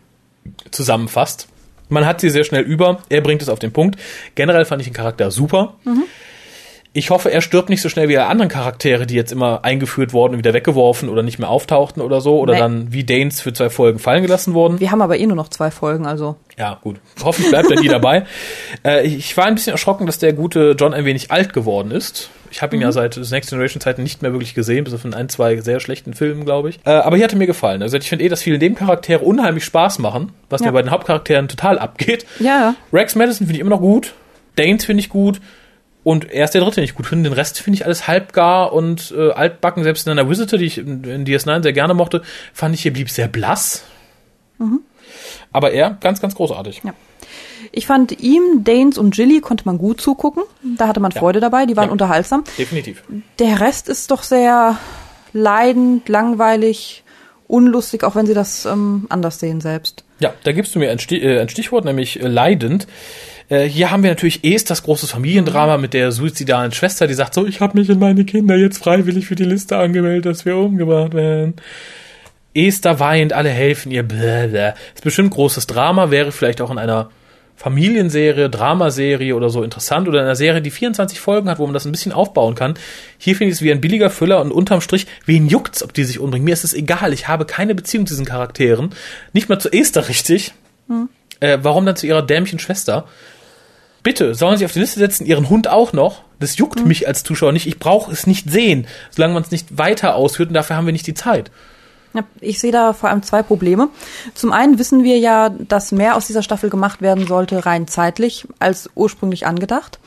[0.70, 1.48] zusammenfasst.
[1.88, 3.98] Man hat sie sehr schnell über, er bringt es auf den Punkt.
[4.34, 5.76] Generell fand ich den Charakter super.
[6.94, 10.12] Ich hoffe, er stirbt nicht so schnell wie alle anderen Charaktere, die jetzt immer eingeführt
[10.12, 12.38] wurden und wieder weggeworfen oder nicht mehr auftauchten oder so.
[12.40, 12.58] Oder Nee.
[12.60, 14.80] dann wie Danes für zwei Folgen fallen gelassen wurden.
[14.80, 16.36] Wir haben aber eh nur noch zwei Folgen, also.
[16.58, 16.96] Ja, gut.
[17.22, 18.24] Hoffentlich bleibt er nie dabei.
[18.84, 22.30] Äh, ich war ein bisschen erschrocken, dass der gute John ein wenig alt geworden ist.
[22.50, 25.14] Ich habe ihn ja seit Next Generation Zeiten nicht mehr wirklich gesehen, bis auf in
[25.14, 26.78] ein, zwei sehr schlechten Filmen, glaube ich.
[26.84, 27.82] Äh, aber hier hat er mir gefallen.
[27.82, 30.68] Also ich finde eh, dass viele Nebencharaktere unheimlich Spaß machen, was Ja.
[30.68, 32.24] mir bei den Hauptcharakteren total abgeht.
[32.38, 32.74] Ja, ja.
[32.92, 34.14] Rex Madison finde ich immer noch gut.
[34.56, 35.40] Danes finde ich gut.
[36.08, 37.28] Und er ist der dritte, den ich gut finde.
[37.28, 39.82] Den Rest finde ich alles halbgar und äh, altbacken.
[39.82, 42.22] Selbst in einer Visitor, die ich in, in DS9 sehr gerne mochte,
[42.54, 43.84] fand ich hier blieb sehr blass.
[45.52, 46.80] Aber er ganz, ganz großartig.
[46.82, 46.94] Ja.
[47.72, 50.44] Ich fand ihm, Danes und Jilly konnte man gut zugucken.
[50.78, 51.20] Da hatte man Ja.
[51.20, 51.92] Freude dabei, die waren Ja.
[51.92, 52.42] unterhaltsam.
[52.56, 53.02] Definitiv.
[53.38, 54.78] Der Rest ist doch sehr
[55.34, 57.04] leidend, langweilig,
[57.46, 60.04] unlustig, auch wenn sie das ähm, anders sehen selbst.
[60.20, 62.86] Ja, da gibst du mir ein, Stich, äh, ein Stichwort, nämlich äh, leidend.
[63.48, 67.34] Äh, hier haben wir natürlich erst das große Familiendrama mit der suizidalen Schwester, die sagt
[67.34, 70.56] so, ich habe mich und meine Kinder jetzt freiwillig für die Liste angemeldet, dass wir
[70.56, 71.54] umgebracht werden.
[72.54, 74.02] Esther weint, alle helfen ihr.
[74.02, 74.74] Blablabla.
[74.94, 77.10] Ist bestimmt großes Drama, wäre vielleicht auch in einer
[77.56, 81.74] Familienserie, Dramaserie oder so interessant oder in einer Serie, die 24 Folgen hat, wo man
[81.74, 82.74] das ein bisschen aufbauen kann.
[83.18, 86.04] Hier finde ich es wie ein billiger Füller und unterm Strich, wen juckt's, ob die
[86.04, 86.44] sich umbringen?
[86.44, 88.90] Mir ist es egal, ich habe keine Beziehung zu diesen Charakteren.
[89.32, 90.54] Nicht mal zu Esther richtig.
[91.40, 93.06] Äh, warum dann zu ihrer dämlichen Schwester?
[94.02, 96.22] Bitte, sollen sie auf die Liste setzen, ihren Hund auch noch?
[96.40, 97.66] Das juckt mich als Zuschauer nicht.
[97.66, 100.92] Ich brauche es nicht sehen, solange man es nicht weiter ausführt und dafür haben wir
[100.92, 101.50] nicht die Zeit.
[102.40, 103.88] Ich sehe da vor allem zwei Probleme.
[104.34, 108.46] Zum einen wissen wir ja, dass mehr aus dieser Staffel gemacht werden sollte, rein zeitlich,
[108.58, 109.98] als ursprünglich angedacht.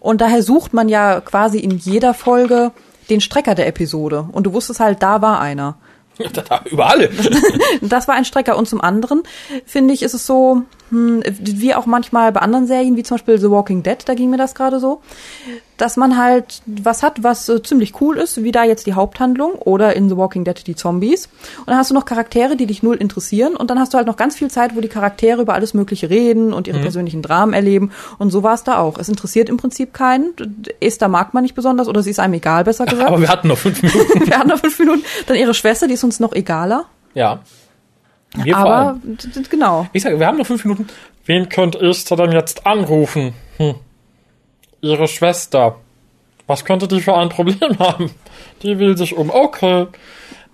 [0.00, 2.72] Und daher sucht man ja quasi in jeder Folge
[3.10, 4.28] den Strecker der Episode.
[4.30, 5.78] Und du wusstest halt, da war einer.
[6.70, 7.10] Über alle.
[7.80, 8.56] Das war ein Strecker.
[8.56, 9.22] Und zum anderen,
[9.64, 13.38] finde ich, ist es so, hm, wie auch manchmal bei anderen Serien, wie zum Beispiel
[13.38, 15.00] The Walking Dead, da ging mir das gerade so,
[15.76, 19.52] dass man halt was hat, was äh, ziemlich cool ist, wie da jetzt die Haupthandlung
[19.52, 21.26] oder in The Walking Dead die Zombies.
[21.58, 24.06] Und dann hast du noch Charaktere, die dich null interessieren und dann hast du halt
[24.06, 27.52] noch ganz viel Zeit, wo die Charaktere über alles Mögliche reden und ihre persönlichen Dramen
[27.52, 27.92] erleben.
[28.18, 28.98] Und so war es da auch.
[28.98, 30.34] Es interessiert im Prinzip keinen.
[30.80, 33.08] Esther mag man nicht besonders oder sie ist einem egal, besser gesagt.
[33.08, 34.26] Aber wir hatten noch fünf Minuten.
[34.28, 35.04] Wir haben noch fünf Minuten.
[35.26, 36.86] Dann ihre Schwester, die ist uns noch egaler.
[37.14, 37.40] Ja.
[38.36, 38.54] Allem.
[38.54, 38.98] Aber
[39.50, 39.86] genau.
[39.92, 40.86] Ich sage, wir haben noch fünf Minuten.
[41.24, 43.32] Wen könnte Esther denn jetzt anrufen?
[43.58, 43.74] Hm.
[44.80, 45.76] Ihre Schwester.
[46.46, 48.10] Was könnte die für ein Problem haben?
[48.62, 49.30] Die will sich um.
[49.30, 49.86] Okay.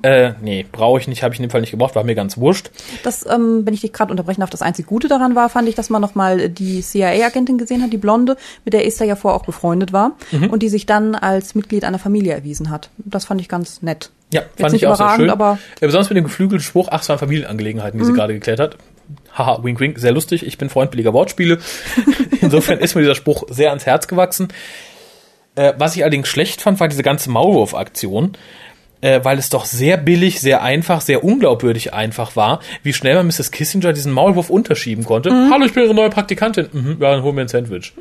[0.02, 2.36] Äh, nee, brauche ich nicht, habe ich in dem Fall nicht gebraucht, war mir ganz
[2.36, 2.70] wurscht.
[3.04, 5.76] Das, ähm, wenn ich dich gerade unterbrechen darf, das einzig Gute daran war, fand ich,
[5.76, 9.46] dass man nochmal die CIA-Agentin gesehen hat, die Blonde, mit der Esther ja vorher auch
[9.46, 10.50] befreundet war Mhm.
[10.50, 12.90] und die sich dann als Mitglied einer Familie erwiesen hat.
[12.98, 14.10] Das fand ich ganz nett.
[14.34, 15.30] Ja, Jetzt fand ich auch sehr schön.
[15.30, 15.58] aber- Mhm.
[15.80, 18.76] ja, besonders mit dem geflügelten Spruch, ach, es waren Familienangelegenheiten, die sie gerade geklärt hat.
[19.36, 20.46] Haha, wink, wink, sehr lustig.
[20.46, 21.58] Ich bin Freund billiger Wortspiele.
[22.40, 24.48] Insofern ist mir dieser Spruch sehr ans Herz gewachsen.
[25.56, 28.32] Äh, was ich allerdings schlecht fand, war diese ganze Maulwurf-Aktion.
[29.00, 33.26] Äh, weil es doch sehr billig, sehr einfach, sehr unglaubwürdig einfach war, wie schnell man
[33.26, 33.50] Mrs.
[33.50, 35.30] Kissinger diesen Maulwurf unterschieben konnte.
[35.50, 36.68] Hallo, ich bin Ihre neue Praktikantin.
[36.72, 37.92] Mhm, ja, dann hol mir ein Sandwich.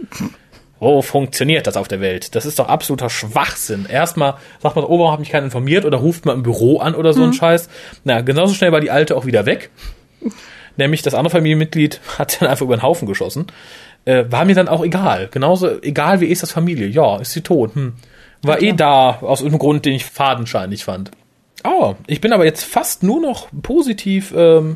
[0.83, 2.35] Wo funktioniert das auf der Welt?
[2.35, 3.85] Das ist doch absoluter Schwachsinn.
[3.89, 6.93] Erstmal sagt man, oh, warum hat mich keiner informiert oder ruft man im Büro an
[6.93, 7.69] oder so ein Scheiß.
[8.03, 9.69] Na, genauso schnell war die Alte auch wieder weg.
[10.75, 13.47] Nämlich das andere Familienmitglied hat dann einfach über den Haufen geschossen.
[14.03, 15.29] Äh, war mir dann auch egal.
[15.31, 16.87] Genauso egal wie ist das Familie.
[16.87, 17.75] Ja, ist sie tot.
[17.75, 17.93] Hm.
[18.41, 21.11] War eh da, aus irgendeinem Grund, den ich fadenscheinig fand.
[21.63, 24.75] Oh, ich bin aber jetzt fast nur noch positiv ähm,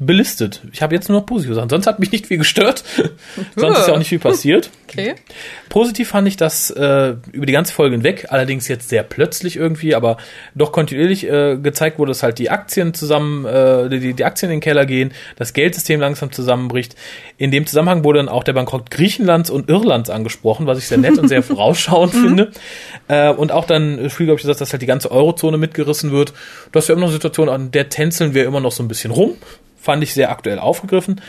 [0.00, 0.62] belistet.
[0.72, 1.68] Ich habe jetzt nur noch positive Sachen.
[1.68, 2.82] Sonst hat mich nicht viel gestört.
[3.56, 4.70] Sonst ist ja auch nicht viel passiert.
[4.88, 5.14] Okay.
[5.68, 9.94] Positiv fand ich das äh, über die ganze Folge hinweg, allerdings jetzt sehr plötzlich irgendwie,
[9.94, 10.16] aber
[10.54, 14.56] doch kontinuierlich äh, gezeigt wurde, dass halt die Aktien zusammen, äh, die, die Aktien in
[14.56, 16.96] den Keller gehen, das Geldsystem langsam zusammenbricht.
[17.38, 20.98] In dem Zusammenhang wurde dann auch der Bankrott Griechenlands und Irlands angesprochen, was ich sehr
[20.98, 22.50] nett und sehr vorausschauend finde.
[23.06, 26.32] Äh, und auch dann früh, glaube ich, gesagt, dass halt die ganze Eurozone mitgerissen wird.
[26.72, 28.88] Das ist ja immer noch eine Situation, an der tänzeln wir immer noch so ein
[28.88, 29.36] bisschen rum.
[29.84, 31.20] Fand ich sehr aktuell aufgegriffen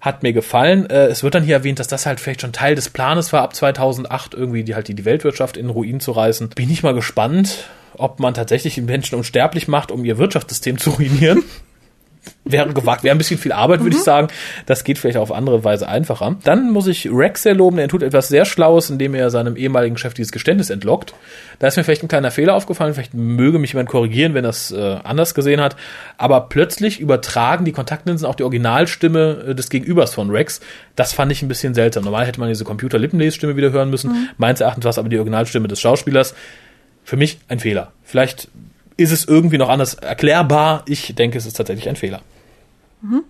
[0.00, 0.88] hat mir gefallen.
[0.88, 3.42] Äh, es wird dann hier erwähnt, dass das halt vielleicht schon Teil des Planes war,
[3.42, 6.48] ab 2008 irgendwie die halt die, die Weltwirtschaft in Ruin zu reißen.
[6.50, 10.90] Bin ich mal gespannt, ob man tatsächlich die Menschen unsterblich macht, um ihr Wirtschaftssystem zu
[10.90, 11.42] ruinieren.
[12.44, 14.28] wäre gewagt, wäre ein bisschen viel Arbeit, würde ich sagen.
[14.66, 16.36] Das geht vielleicht auf andere Weise einfacher.
[16.44, 19.96] Dann muss ich Rex sehr loben, er tut etwas sehr Schlaues, indem er seinem ehemaligen
[19.96, 21.14] Chef dieses Geständnis entlockt.
[21.58, 24.50] Da ist mir vielleicht ein kleiner Fehler aufgefallen, vielleicht möge mich jemand korrigieren, wenn er
[24.50, 25.76] es äh, anders gesehen hat.
[26.18, 30.60] Aber plötzlich übertragen die Kontaktlinsen auch die Originalstimme äh, des Gegenübers von Rex.
[30.96, 32.04] Das fand ich ein bisschen seltsam.
[32.04, 34.28] Normal hätte man diese Computer-Lippenlesstimme wieder hören müssen.
[34.38, 36.34] Meines Erachtens war es aber die Originalstimme des Schauspielers.
[37.04, 37.92] Für mich ein Fehler.
[38.04, 38.48] Vielleicht
[39.00, 40.84] ist es irgendwie noch anders erklärbar.
[40.86, 42.20] Ich denke, es ist tatsächlich ein Fehler.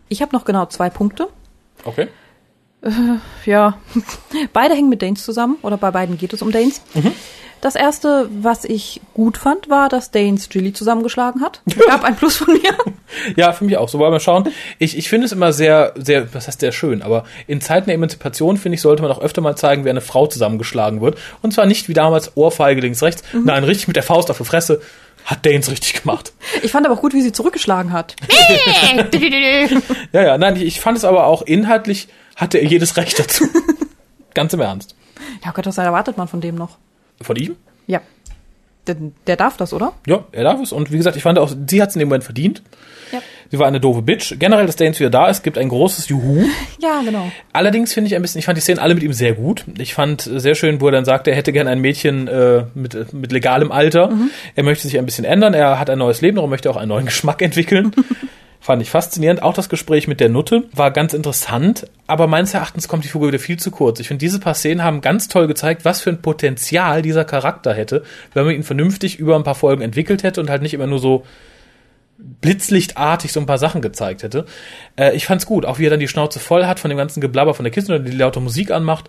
[0.08, 1.28] Ich habe noch genau zwei Punkte.
[1.84, 2.08] Okay.
[3.44, 3.78] Ja,
[4.52, 6.80] beide hängen mit Danes zusammen oder bei beiden geht es um Danes.
[7.60, 11.60] Das erste, was ich gut fand, war, dass Danes Jilly zusammengeschlagen hat.
[11.86, 12.60] Gab ein Plus von mir.
[13.36, 13.88] Ja, für mich auch.
[13.88, 14.48] So wollen wir schauen.
[14.78, 17.96] Ich, ich finde es immer sehr, sehr, was heißt sehr schön, aber in Zeiten der
[17.96, 21.18] Emanzipation, finde ich, sollte man auch öfter mal zeigen, wie eine Frau zusammengeschlagen wird.
[21.42, 23.24] Und zwar nicht wie damals Ohrfeige links, rechts.
[23.32, 24.80] Nein, richtig mit der Faust auf die Fresse.
[25.24, 26.32] Hat Danes richtig gemacht.
[26.62, 28.16] Ich fand aber auch gut, wie sie zurückgeschlagen hat.
[30.12, 33.44] Ja, ja, nein, ich, fand es aber auch inhaltlich, hatte er jedes Recht dazu.
[34.34, 34.94] Ganz im Ernst.
[35.44, 36.78] Ja Gott, was erwartet man von dem noch?
[37.20, 37.56] Von ihm?
[37.86, 38.00] Ja.
[38.86, 39.92] Der, der darf das, oder?
[40.06, 40.72] Ja, er darf es.
[40.72, 42.62] Und wie gesagt, ich fand auch, sie hat es in dem Moment verdient.
[43.12, 43.20] Ja.
[43.50, 44.34] Sie war eine doofe Bitch.
[44.38, 46.44] Generell, dass Danes wieder da ist, gibt ein großes Juhu.
[46.80, 47.30] Ja, genau.
[47.52, 49.64] Allerdings finde ich ein bisschen, ich fand die Szenen alle mit ihm sehr gut.
[49.78, 53.12] Ich fand sehr schön, wo er dann sagt, er hätte gern ein Mädchen äh, mit,
[53.12, 54.10] mit legalem Alter.
[54.54, 55.52] Er möchte sich ein bisschen ändern.
[55.52, 57.92] Er hat ein neues Leben, darum möchte er auch einen neuen Geschmack entwickeln.
[58.62, 59.42] Fand ich faszinierend.
[59.42, 63.28] Auch das Gespräch mit der Nutte war ganz interessant, aber meines Erachtens kommt die Figur
[63.28, 64.00] wieder viel zu kurz.
[64.00, 67.72] Ich finde, diese paar Szenen haben ganz toll gezeigt, was für ein Potenzial dieser Charakter
[67.72, 70.86] hätte, wenn man ihn vernünftig über ein paar Folgen entwickelt hätte und halt nicht immer
[70.86, 71.24] nur so
[72.40, 74.46] blitzlichtartig so ein paar Sachen gezeigt hätte.
[74.96, 77.20] Äh, ich fand's gut, auch wie er dann die Schnauze voll hat von dem ganzen
[77.20, 79.08] Geblabber von der Kiste und die laute Musik anmacht.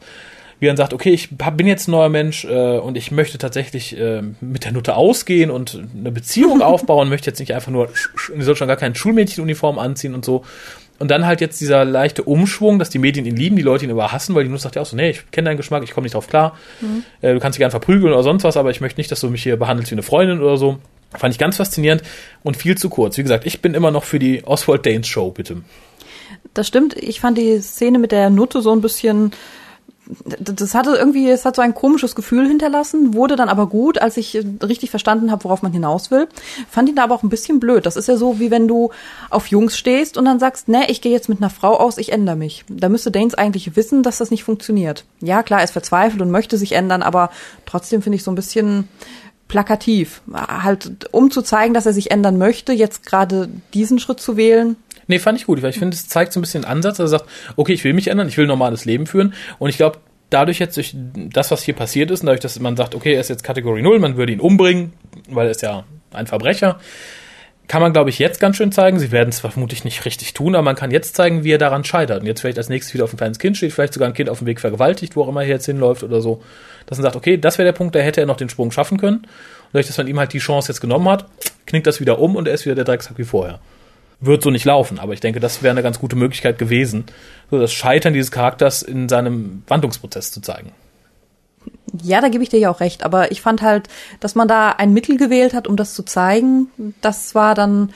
[0.60, 3.10] Wie er dann sagt, okay, ich hab, bin jetzt ein neuer Mensch äh, und ich
[3.12, 7.72] möchte tatsächlich äh, mit der Nutte ausgehen und eine Beziehung aufbauen, möchte jetzt nicht einfach
[7.72, 7.90] nur,
[8.36, 10.44] die soll schon gar keine Schulmädchenuniform anziehen und so.
[11.00, 13.92] Und dann halt jetzt dieser leichte Umschwung, dass die Medien ihn lieben, die Leute ihn
[13.92, 15.96] aber hassen, weil die Nutte sagt ja auch so, nee, ich kenne deinen Geschmack, ich
[15.96, 16.56] komme nicht drauf klar.
[17.22, 19.32] Äh, du kannst dich gern verprügeln oder sonst was, aber ich möchte nicht, dass du
[19.32, 20.78] mich hier behandelst wie eine Freundin oder so.
[21.18, 22.04] Fand ich ganz faszinierend
[22.44, 23.18] und viel zu kurz.
[23.18, 25.62] Wie gesagt, ich bin immer noch für die Oswald Danes Show, bitte.
[26.54, 26.96] Das stimmt.
[26.98, 29.32] Ich fand die Szene mit der Nutte so ein bisschen.
[30.40, 34.18] Das hatte irgendwie, es hat so ein komisches Gefühl hinterlassen, wurde dann aber gut, als
[34.18, 36.28] ich richtig verstanden habe, worauf man hinaus will.
[36.70, 37.86] Fand ihn da aber auch ein bisschen blöd.
[37.86, 38.92] Das ist ja so, wie wenn du
[39.30, 42.12] auf Jungs stehst und dann sagst, ne, ich gehe jetzt mit einer Frau aus, ich
[42.12, 42.66] ändere mich.
[42.68, 45.06] Da müsste Danes eigentlich wissen, dass das nicht funktioniert.
[45.22, 47.30] Ja, klar, er ist verzweifelt und möchte sich ändern, aber
[47.66, 48.90] trotzdem finde ich so ein bisschen
[49.52, 50.22] plakativ.
[50.34, 54.78] Halt, um zu zeigen, dass er sich ändern möchte, jetzt gerade diesen Schritt zu wählen.
[55.08, 57.12] Nee, fand ich gut, weil ich finde, es zeigt so ein bisschen den Ansatz, dass
[57.12, 59.76] er sagt, okay, ich will mich ändern, ich will ein normales Leben führen und ich
[59.76, 59.98] glaube,
[60.30, 63.20] dadurch jetzt durch das, was hier passiert ist und dadurch, dass man sagt, okay, er
[63.20, 64.94] ist jetzt Kategorie 0, man würde ihn umbringen,
[65.28, 65.84] weil er ist ja
[66.14, 66.80] ein Verbrecher,
[67.72, 69.00] kann man, glaube ich, jetzt ganz schön zeigen.
[69.00, 71.86] Sie werden es vermutlich nicht richtig tun, aber man kann jetzt zeigen, wie er daran
[71.86, 72.20] scheitert.
[72.20, 74.30] Und jetzt vielleicht als nächstes wieder auf ein kleines Kind steht, vielleicht sogar ein Kind
[74.30, 76.44] auf dem Weg vergewaltigt, wo auch immer er jetzt hinläuft oder so.
[76.86, 78.98] Dass man sagt, okay, das wäre der Punkt, da hätte er noch den Sprung schaffen
[78.98, 79.20] können.
[79.20, 79.28] Und
[79.72, 81.28] dadurch, dass man ihm halt die Chance jetzt genommen hat,
[81.66, 83.62] knickt das wieder um und er ist wieder der Drecksack wie vorher.
[84.20, 87.06] Wird so nicht laufen, aber ich denke, das wäre eine ganz gute Möglichkeit gewesen,
[87.52, 90.74] so das Scheitern dieses Charakters in seinem Wandlungsprozess zu zeigen.
[92.02, 93.88] Ja, da gebe ich dir ja auch recht, aber ich fand halt,
[94.20, 96.68] dass man da ein Mittel gewählt hat, um das zu zeigen.
[97.02, 97.92] Das war dann,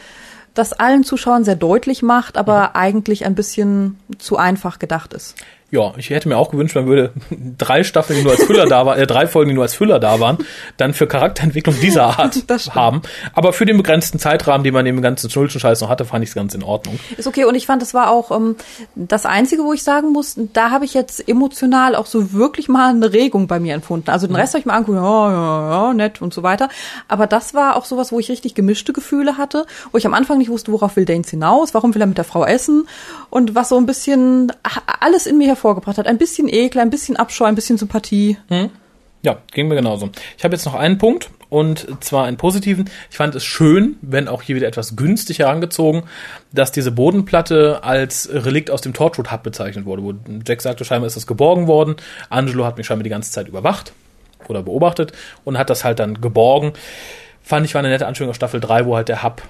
[0.53, 5.35] das allen Zuschauern sehr deutlich macht, aber eigentlich ein bisschen zu einfach gedacht ist.
[5.75, 7.11] Ja, ich hätte mir auch gewünscht, man würde
[7.57, 9.99] drei Staffeln, die nur als Füller da waren, äh, drei Folgen, die nur als Füller
[9.99, 10.37] da waren,
[10.77, 12.41] dann für Charakterentwicklung dieser Art
[12.73, 13.01] haben.
[13.33, 16.35] Aber für den begrenzten Zeitrahmen, den man im ganzen Schuldenscheiß noch hatte, fand ich es
[16.35, 16.97] ganz in Ordnung.
[17.17, 18.55] Ist okay und ich fand, das war auch ähm,
[18.95, 22.91] das Einzige, wo ich sagen muss, da habe ich jetzt emotional auch so wirklich mal
[22.91, 24.09] eine Regung bei mir empfunden.
[24.09, 26.69] Also den Rest habe ich mal angeguckt, ja, ja, ja, nett und so weiter.
[27.09, 30.37] Aber das war auch sowas, wo ich richtig gemischte Gefühle hatte, wo ich am Anfang
[30.37, 32.87] nicht wusste, worauf will Danes hinaus, warum will er mit der Frau essen
[33.29, 34.53] und was so ein bisschen
[35.01, 36.07] alles in mir hervorgebracht hat.
[36.07, 38.37] Ein bisschen Ekel, ein bisschen Abscheu, ein bisschen Sympathie.
[39.23, 40.11] Ja, ging mir genauso.
[40.37, 42.89] Ich habe jetzt noch einen Punkt und zwar einen positiven.
[43.09, 46.03] Ich fand es schön, wenn auch hier wieder etwas günstig herangezogen,
[46.51, 50.03] dass diese Bodenplatte als Relikt aus dem Torchwood Hub bezeichnet wurde.
[50.03, 50.13] Wo
[50.45, 51.95] Jack sagte, scheinbar ist das geborgen worden.
[52.29, 53.93] Angelo hat mich scheinbar die ganze Zeit überwacht
[54.47, 55.11] oder beobachtet
[55.43, 56.73] und hat das halt dann geborgen.
[57.41, 59.41] Fand ich war eine nette Anspielung auf Staffel 3, wo halt der Hub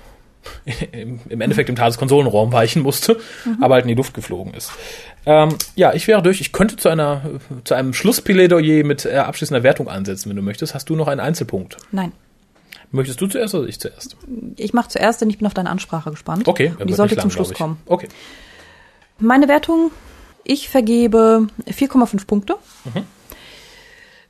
[0.91, 3.19] im im Endeffekt im Tageskonsolenraum weichen musste,
[3.60, 4.71] aber halt in die Luft geflogen ist.
[5.26, 6.42] Ähm, ja, ich wäre durch.
[6.42, 7.22] Ich könnte zu einer
[7.64, 10.76] zu einem Schlussplädoyer mit äh, abschließender Wertung ansetzen, wenn du möchtest.
[10.76, 11.78] Hast du noch einen Einzelpunkt?
[11.92, 12.12] Nein.
[12.92, 14.16] Möchtest du zuerst oder ich zuerst?
[14.56, 16.48] Ich mache zuerst, denn ich bin auf deine Ansprache gespannt.
[16.48, 17.78] Okay, Und die sollte nicht zum lang, Schluss kommen.
[17.88, 18.08] Okay.
[19.18, 19.92] Meine Wertung,
[20.44, 22.56] ich vergebe 4,5 Punkte.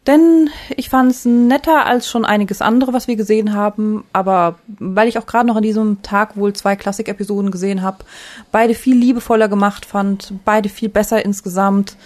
[0.08, 4.04] Denn ich fand es netter als schon einiges andere, was wir gesehen haben.
[4.14, 8.06] Aber weil ich auch gerade noch an diesem Tag wohl zwei Klassik-Episoden gesehen habe,
[8.52, 11.98] beide viel liebevoller gemacht fand, beide viel besser insgesamt,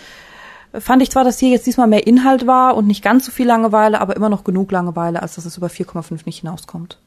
[0.74, 3.48] fand ich zwar, dass hier jetzt diesmal mehr Inhalt war und nicht ganz so viel
[3.48, 6.98] Langeweile, aber immer noch genug Langeweile, als dass es über 4,5 nicht hinauskommt.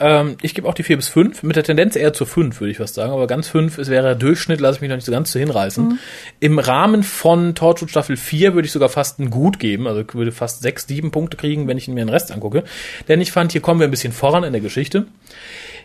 [0.00, 2.70] Ähm, ich gebe auch die 4 bis 5, mit der Tendenz eher zu 5, würde
[2.70, 3.12] ich fast sagen.
[3.12, 5.88] Aber ganz 5, es wäre Durchschnitt, lasse ich mich noch nicht so ganz zu hinreißen.
[5.88, 5.98] Mhm.
[6.40, 9.86] Im Rahmen von Torchwood Staffel 4 würde ich sogar fast ein Gut geben.
[9.86, 12.64] Also ich würde fast 6, 7 Punkte kriegen, wenn ich mir den Rest angucke.
[13.08, 15.06] Denn ich fand, hier kommen wir ein bisschen voran in der Geschichte.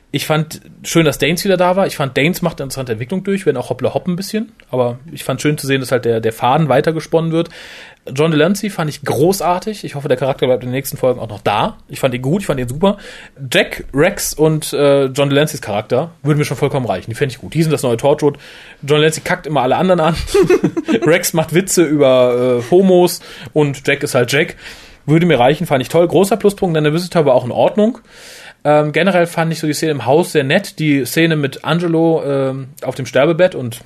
[0.09, 1.85] Ich fand schön, dass Danes wieder da war.
[1.85, 4.53] Ich fand, Danes macht eine interessante Entwicklung durch, wenn auch Hoppla Hopp ein bisschen.
[4.71, 7.49] Aber ich fand schön zu sehen, dass halt der, der Faden weitergesponnen wird.
[8.15, 9.83] John Delancey fand ich großartig.
[9.83, 11.77] Ich hoffe, der Charakter bleibt in den nächsten Folgen auch noch da.
[11.89, 12.97] Ich fand ihn gut, ich fand ihn super.
[13.51, 17.11] Jack, Rex und äh, John Delanceys Charakter würden mir schon vollkommen reichen.
[17.11, 17.53] Die fände ich gut.
[17.53, 18.37] Die sind das neue Torchwood.
[18.83, 20.15] John Delancey kackt immer alle anderen an.
[21.05, 23.19] Rex macht Witze über äh, Homos
[23.51, 24.55] und Jack ist halt Jack.
[25.05, 26.07] Würde mir reichen, fand ich toll.
[26.07, 27.99] Großer Pluspunkt, deine Visitor war auch in Ordnung.
[28.67, 30.77] Ähm, generell fand ich so die Szene im Haus sehr nett.
[30.79, 33.79] Die Szene mit Angelo ähm, auf dem Sterbebett und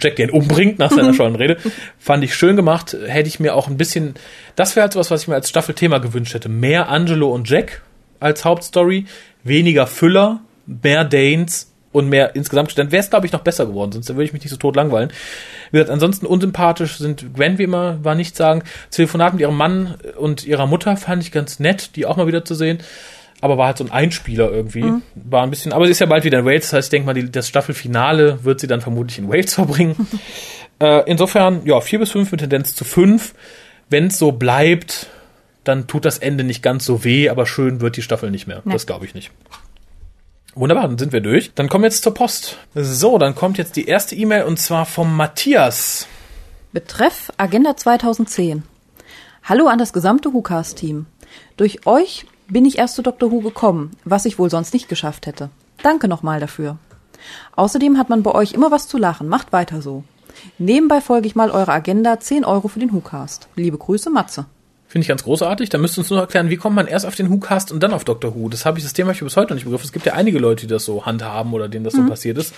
[0.00, 1.56] Jack den umbringt nach seiner schollen Rede,
[2.00, 2.96] fand ich schön gemacht.
[3.06, 4.14] Hätte ich mir auch ein bisschen,
[4.56, 6.48] das wäre halt was, was ich mir als Staffelthema gewünscht hätte.
[6.48, 7.82] Mehr Angelo und Jack
[8.18, 9.06] als Hauptstory,
[9.44, 13.92] weniger Füller, mehr Danes und mehr insgesamt gestellt, wäre es, glaube ich, noch besser geworden,
[13.92, 15.10] sonst würde ich mich nicht so tot langweilen.
[15.70, 18.62] Wie gesagt, ansonsten unsympathisch sind Gwen, wie immer, war nicht sagen.
[18.90, 22.44] Telefonat mit ihrem Mann und ihrer Mutter fand ich ganz nett, die auch mal wieder
[22.44, 22.78] zu sehen
[23.42, 24.84] aber war halt so ein Einspieler irgendwie.
[24.84, 25.02] Mhm.
[25.16, 27.06] War ein bisschen, aber sie ist ja bald wieder in Wales, das heißt, ich denke
[27.06, 30.08] mal, die, das Staffelfinale wird sie dann vermutlich in Wales verbringen.
[30.80, 33.34] äh, insofern, ja, vier bis fünf mit Tendenz zu fünf.
[33.90, 35.08] Wenn es so bleibt,
[35.64, 38.62] dann tut das Ende nicht ganz so weh, aber schön wird die Staffel nicht mehr.
[38.64, 38.72] Ja.
[38.72, 39.32] Das glaube ich nicht.
[40.54, 41.52] Wunderbar, dann sind wir durch.
[41.54, 42.58] Dann kommen wir jetzt zur Post.
[42.74, 46.06] So, dann kommt jetzt die erste E-Mail und zwar vom Matthias.
[46.72, 48.62] Betreff Agenda 2010.
[49.42, 51.06] Hallo an das gesamte WhoCast-Team.
[51.56, 53.30] Durch euch bin ich erst zu Dr.
[53.30, 55.48] Who gekommen, was ich wohl sonst nicht geschafft hätte.
[55.82, 56.76] Danke nochmal dafür.
[57.56, 59.28] Außerdem hat man bei euch immer was zu lachen.
[59.28, 60.04] Macht weiter so.
[60.58, 63.48] Nebenbei folge ich mal eurer Agenda 10 Euro für den WhoCast.
[63.56, 64.46] Liebe Grüße, Matze.
[64.86, 65.70] Finde ich ganz großartig.
[65.70, 67.94] Da müsst ihr uns nur erklären, wie kommt man erst auf den WhoCast und dann
[67.94, 68.34] auf Dr.
[68.34, 68.50] Who.
[68.50, 69.86] Das habe ich, das Thema habe ich bis heute noch nicht begriffen.
[69.86, 72.04] Es gibt ja einige Leute, die das so handhaben oder denen das mhm.
[72.04, 72.54] so passiert ist.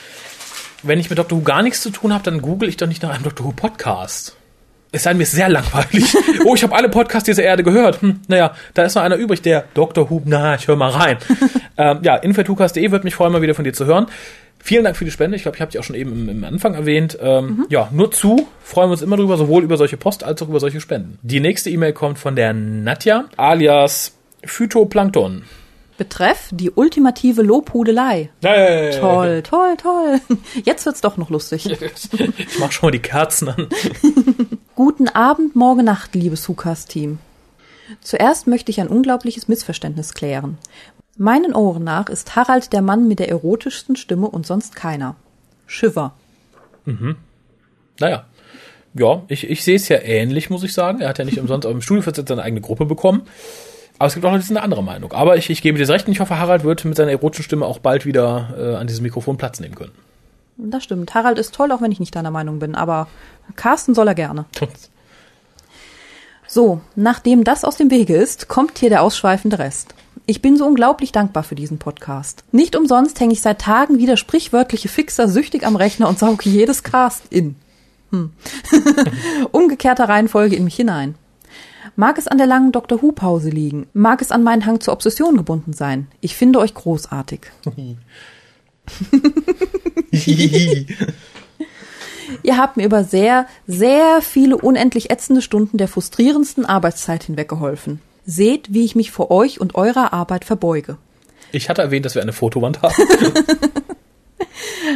[0.82, 1.38] Wenn ich mit Dr.
[1.38, 3.46] Who gar nichts zu tun habe, dann google ich doch nicht nach einem Dr.
[3.46, 4.36] Who Podcast
[4.94, 6.16] es sei mir sehr langweilig.
[6.44, 8.00] oh, ich habe alle Podcasts dieser Erde gehört.
[8.00, 10.08] Hm, naja, da ist noch einer übrig, der Dr.
[10.08, 11.18] Hub, na, ich höre mal rein.
[11.76, 14.06] ähm, ja, info.hucast.de würde mich freuen, mal wieder von dir zu hören.
[14.62, 15.36] Vielen Dank für die Spende.
[15.36, 17.18] Ich glaube, ich habe die auch schon eben im, im Anfang erwähnt.
[17.20, 17.66] Ähm, mhm.
[17.68, 18.46] Ja, nur zu.
[18.62, 21.18] Freuen wir uns immer drüber, sowohl über solche Post als auch über solche Spenden.
[21.22, 25.42] Die nächste E-Mail kommt von der Nadja, alias Phytoplankton.
[25.96, 28.30] Betreff die ultimative Lobhudelei.
[28.42, 28.98] Hey.
[28.98, 30.20] Toll, toll, toll.
[30.64, 31.64] Jetzt wird's doch noch lustig.
[32.36, 33.68] Ich mach schon mal die Kerzen an.
[34.76, 37.20] Guten Abend, morgen Nacht, liebes Hukas-Team.
[38.00, 40.58] Zuerst möchte ich ein unglaubliches Missverständnis klären.
[41.16, 45.14] Meinen Ohren nach ist Harald der Mann mit der erotischsten Stimme und sonst keiner.
[45.68, 46.12] Shiver.
[46.86, 47.14] Mhm.
[48.00, 48.24] Naja.
[48.94, 51.00] Ja, ich, ich sehe es ja ähnlich, muss ich sagen.
[51.00, 53.28] Er hat ja nicht umsonst im Studio seine eigene Gruppe bekommen.
[54.00, 55.12] Aber es gibt auch noch eine andere Meinung.
[55.12, 57.66] Aber ich, ich gebe dir recht und ich hoffe, Harald wird mit seiner erotischen Stimme
[57.66, 59.92] auch bald wieder äh, an diesem Mikrofon Platz nehmen können.
[60.56, 61.14] Das stimmt.
[61.14, 63.08] Harald ist toll, auch wenn ich nicht deiner Meinung bin, aber
[63.56, 64.46] Carsten soll er gerne.
[66.46, 69.94] So, nachdem das aus dem Wege ist, kommt hier der ausschweifende Rest.
[70.26, 72.44] Ich bin so unglaublich dankbar für diesen Podcast.
[72.52, 76.82] Nicht umsonst hänge ich seit Tagen wieder sprichwörtliche Fixer süchtig am Rechner und sauge jedes
[76.82, 77.56] Cast in.
[78.10, 78.32] Hm.
[79.50, 81.16] Umgekehrter Reihenfolge in mich hinein.
[81.96, 83.02] Mag es an der langen Dr.
[83.02, 83.86] Who-Pause liegen?
[83.92, 86.08] Mag es an meinen Hang zur Obsession gebunden sein?
[86.20, 87.40] Ich finde euch großartig.
[92.42, 98.00] Ihr habt mir über sehr, sehr viele unendlich ätzende Stunden der frustrierendsten Arbeitszeit hinweg geholfen.
[98.26, 100.96] Seht, wie ich mich vor euch und eurer Arbeit verbeuge.
[101.52, 102.94] Ich hatte erwähnt, dass wir eine Fotowand haben.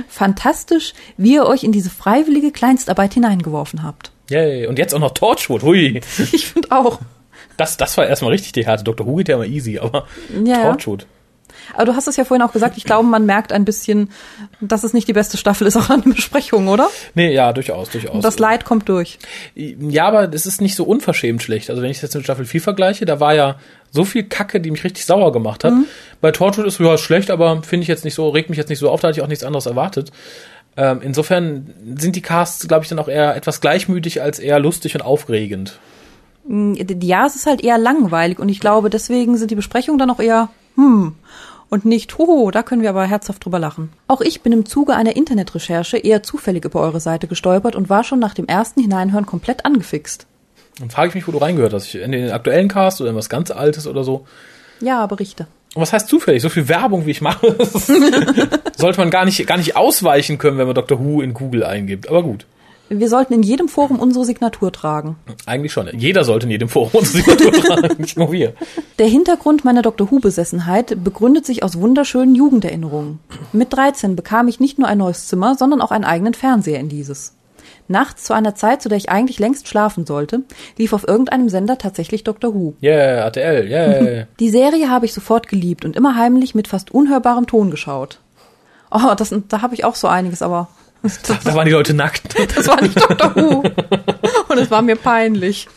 [0.08, 4.10] Fantastisch, wie ihr euch in diese freiwillige Kleinstarbeit hineingeworfen habt.
[4.30, 6.00] Yay, und jetzt auch noch Torchwood, hui.
[6.32, 7.00] Ich finde auch.
[7.56, 8.84] Das, das war erstmal richtig die Härte.
[8.84, 9.06] Dr.
[9.06, 10.06] Who geht ja immer easy, aber
[10.44, 11.06] ja, Torchwood.
[11.74, 14.10] Aber du hast es ja vorhin auch gesagt, ich glaube, man merkt ein bisschen,
[14.60, 16.88] dass es nicht die beste Staffel ist, auch an den Besprechungen, oder?
[17.14, 18.22] Nee, ja, durchaus, durchaus.
[18.22, 19.18] Das Leid kommt durch.
[19.54, 21.70] Ja, aber es ist nicht so unverschämt schlecht.
[21.70, 23.56] Also wenn ich jetzt mit Staffel 4 vergleiche, da war ja
[23.90, 25.72] so viel Kacke, die mich richtig sauer gemacht hat.
[25.72, 25.86] Mhm.
[26.20, 28.78] Bei Torchwood ist ja schlecht, aber finde ich jetzt nicht so, regt mich jetzt nicht
[28.78, 30.12] so auf, da hatte ich auch nichts anderes erwartet.
[30.76, 34.94] Ähm, insofern sind die Casts, glaube ich, dann auch eher etwas gleichmütig als eher lustig
[34.94, 35.80] und aufregend.
[36.46, 40.10] Mm, ja, es ist halt eher langweilig und ich glaube, deswegen sind die Besprechungen dann
[40.10, 41.14] auch eher, hm,
[41.70, 43.90] und nicht, hoho, da können wir aber herzhaft drüber lachen.
[44.06, 48.04] Auch ich bin im Zuge einer Internetrecherche eher zufällig über eure Seite gestolpert und war
[48.04, 50.26] schon nach dem ersten Hineinhören komplett angefixt.
[50.78, 51.94] Dann frage ich mich, wo du reingehört hast.
[51.94, 54.26] In den aktuellen Cast oder in was ganz Altes oder so.
[54.80, 55.46] Ja, berichte.
[55.74, 56.40] Und was heißt zufällig?
[56.40, 57.56] So viel Werbung, wie ich mache,
[58.76, 60.98] sollte man gar nicht, gar nicht ausweichen können, wenn man Dr.
[60.98, 62.08] Who in Google eingibt.
[62.08, 62.46] Aber gut.
[62.90, 65.16] Wir sollten in jedem Forum unsere Signatur tragen.
[65.44, 65.88] Eigentlich schon.
[65.92, 68.54] Jeder sollte in jedem Forum unsere Signatur tragen, nicht nur wir.
[68.98, 70.10] Der Hintergrund meiner Dr.
[70.10, 73.18] Who-Besessenheit begründet sich aus wunderschönen Jugenderinnerungen.
[73.52, 76.88] Mit 13 bekam ich nicht nur ein neues Zimmer, sondern auch einen eigenen Fernseher in
[76.88, 77.34] dieses.
[77.88, 80.42] Nachts zu einer Zeit, zu der ich eigentlich längst schlafen sollte,
[80.76, 82.54] lief auf irgendeinem Sender tatsächlich Dr.
[82.54, 82.74] Who.
[82.82, 84.26] Yeah, RTL, yeah.
[84.40, 88.20] Die Serie habe ich sofort geliebt und immer heimlich mit fast unhörbarem Ton geschaut.
[88.90, 90.68] Oh, das, da habe ich auch so einiges, aber
[91.02, 92.34] da, da waren die Leute nackt.
[92.56, 93.34] das war nicht Dr.
[93.36, 93.62] Who.
[94.48, 95.68] Und es war mir peinlich.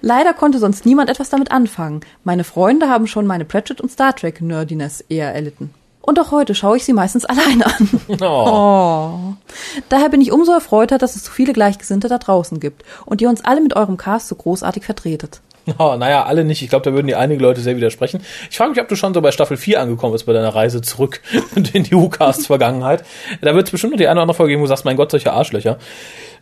[0.00, 2.00] Leider konnte sonst niemand etwas damit anfangen.
[2.24, 5.74] Meine Freunde haben schon meine Pratchett und Star Trek Nerdiness eher erlitten.
[6.00, 7.88] Und auch heute schaue ich sie meistens alleine an.
[8.20, 8.46] Oh.
[8.48, 9.34] Oh.
[9.88, 13.28] Daher bin ich umso erfreuter, dass es so viele Gleichgesinnte da draußen gibt und ihr
[13.28, 15.40] uns alle mit eurem Cast so großartig vertretet.
[15.78, 16.62] Oh, naja, alle nicht.
[16.62, 18.20] Ich glaube, da würden dir einige Leute sehr widersprechen.
[18.50, 20.82] Ich frage mich, ob du schon so bei Staffel 4 angekommen bist bei deiner Reise
[20.82, 21.20] zurück
[21.54, 23.04] in die WhoCast-Vergangenheit.
[23.40, 24.96] Da wird es bestimmt noch die eine oder andere Folge geben, wo du sagst, mein
[24.96, 25.78] Gott, solche Arschlöcher.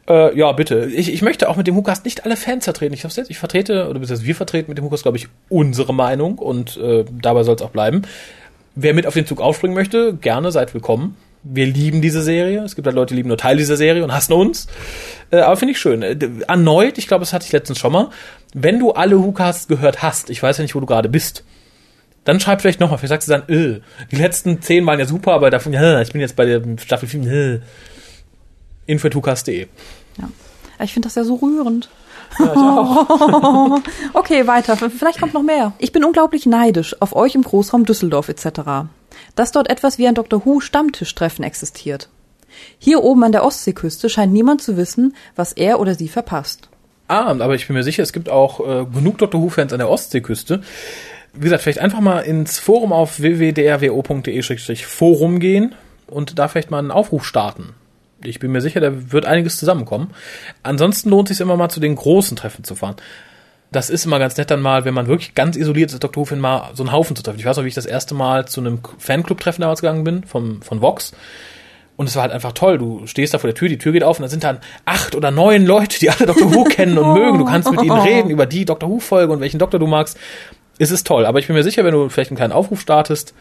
[0.08, 0.86] Äh, ja, bitte.
[0.86, 2.94] Ich, ich möchte auch mit dem WhoCast nicht alle Fans vertreten.
[2.94, 6.76] Ich, ich vertrete, oder beziehungsweise wir vertreten mit dem WhoCast, glaube ich, unsere Meinung und
[6.78, 8.02] äh, dabei soll es auch bleiben.
[8.74, 11.16] Wer mit auf den Zug aufspringen möchte, gerne, seid willkommen.
[11.42, 12.62] Wir lieben diese Serie.
[12.62, 14.66] Es gibt halt Leute, die lieben nur Teil dieser Serie und hassen uns.
[15.30, 16.02] Äh, aber finde ich schön.
[16.02, 16.16] Äh,
[16.46, 18.10] erneut, ich glaube, das hatte ich letztens schon mal.
[18.52, 21.44] Wenn du alle WhoCasts gehört hast, ich weiß ja nicht, wo du gerade bist,
[22.24, 22.98] dann schreib vielleicht nochmal.
[22.98, 23.80] Vielleicht sagst du dann, äh,
[24.10, 27.08] die letzten zehn waren ja super, aber davon, ja, ich bin jetzt bei der Staffel
[27.08, 27.60] 7, äh.
[28.86, 29.66] info.hucast.de.
[30.18, 30.28] Ja.
[30.82, 31.88] Ich finde das ja so rührend.
[32.38, 33.80] Ja, ich auch.
[34.14, 34.76] Okay, weiter.
[34.76, 35.72] Vielleicht kommt noch mehr.
[35.78, 38.88] Ich bin unglaublich neidisch auf euch im Großraum Düsseldorf etc.
[39.40, 40.44] Dass dort etwas wie ein Dr.
[40.44, 42.10] Who Stammtischtreffen existiert.
[42.78, 46.68] Hier oben an der Ostseeküste scheint niemand zu wissen, was er oder sie verpasst.
[47.08, 49.40] Ah, aber ich bin mir sicher, es gibt auch äh, genug Dr.
[49.40, 50.60] Who-Fans an der Ostseeküste.
[51.32, 55.74] Wie gesagt, vielleicht einfach mal ins Forum auf www.drwo.de-forum gehen
[56.06, 57.70] und da vielleicht mal einen Aufruf starten.
[58.22, 60.10] Ich bin mir sicher, da wird einiges zusammenkommen.
[60.62, 62.96] Ansonsten lohnt es sich immer mal zu den großen Treffen zu fahren.
[63.72, 66.22] Das ist immer ganz nett dann mal, wenn man wirklich ganz isoliert ist, Dr.
[66.22, 67.38] Who-Fan mal so einen Haufen zu treffen.
[67.38, 70.60] Ich weiß noch, wie ich das erste Mal zu einem Fanclub-Treffen damals gegangen bin, vom,
[70.62, 71.12] von Vox.
[71.96, 72.78] Und es war halt einfach toll.
[72.78, 75.14] Du stehst da vor der Tür, die Tür geht auf und da sind dann acht
[75.14, 76.52] oder neun Leute, die alle Dr.
[76.52, 77.38] Who kennen und mögen.
[77.38, 78.88] Du kannst mit ihnen reden über die Dr.
[78.88, 80.18] Who-Folge und welchen Doktor du magst.
[80.78, 81.26] Es ist toll.
[81.26, 83.34] Aber ich bin mir sicher, wenn du vielleicht einen kleinen Aufruf startest,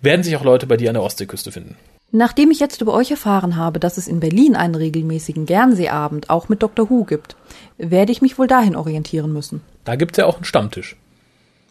[0.00, 1.76] werden sich auch Leute bei dir an der Ostseeküste finden.
[2.16, 6.48] Nachdem ich jetzt über euch erfahren habe, dass es in Berlin einen regelmäßigen Gernseeabend auch
[6.48, 6.88] mit Dr.
[6.88, 7.34] Who gibt,
[7.76, 9.62] werde ich mich wohl dahin orientieren müssen.
[9.82, 10.94] Da gibt's ja auch einen Stammtisch.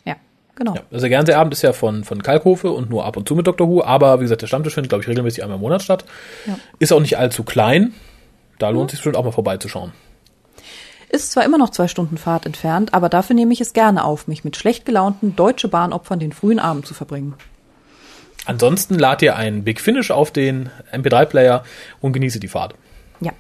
[0.04, 0.18] Ja,
[0.56, 0.76] genau.
[0.76, 3.48] Ja, also der Gernseeabend ist ja von, von Kalkhofe und nur ab und zu mit
[3.48, 3.70] Dr.
[3.70, 6.04] Who, aber wie gesagt, der Stammtisch findet, glaube ich, regelmäßig einmal im Monat statt.
[6.46, 6.58] Ja.
[6.78, 7.94] Ist auch nicht allzu klein.
[8.60, 9.94] Da lohnt sich bestimmt auch mal vorbeizuschauen.
[11.08, 14.28] Ist zwar immer noch zwei Stunden Fahrt entfernt, aber dafür nehme ich es gerne auf,
[14.28, 17.36] mich mit schlecht gelaunten Deutsche Bahnopfern den frühen Abend zu verbringen.
[18.46, 21.64] Ansonsten lad dir einen Big Finish auf den MP3-Player
[22.02, 22.76] und genieße die Fahrt.
[23.22, 23.32] Ja.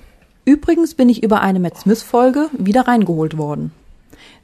[0.45, 3.71] Übrigens bin ich über eine Matt Smith-Folge wieder reingeholt worden.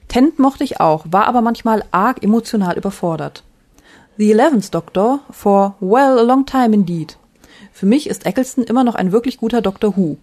[0.08, 3.44] Tent mochte ich auch, war aber manchmal arg emotional überfordert.
[4.18, 7.18] The Eleventh Doctor for well a long time indeed.
[7.72, 10.18] Für mich ist Eccleston immer noch ein wirklich guter Doctor Who.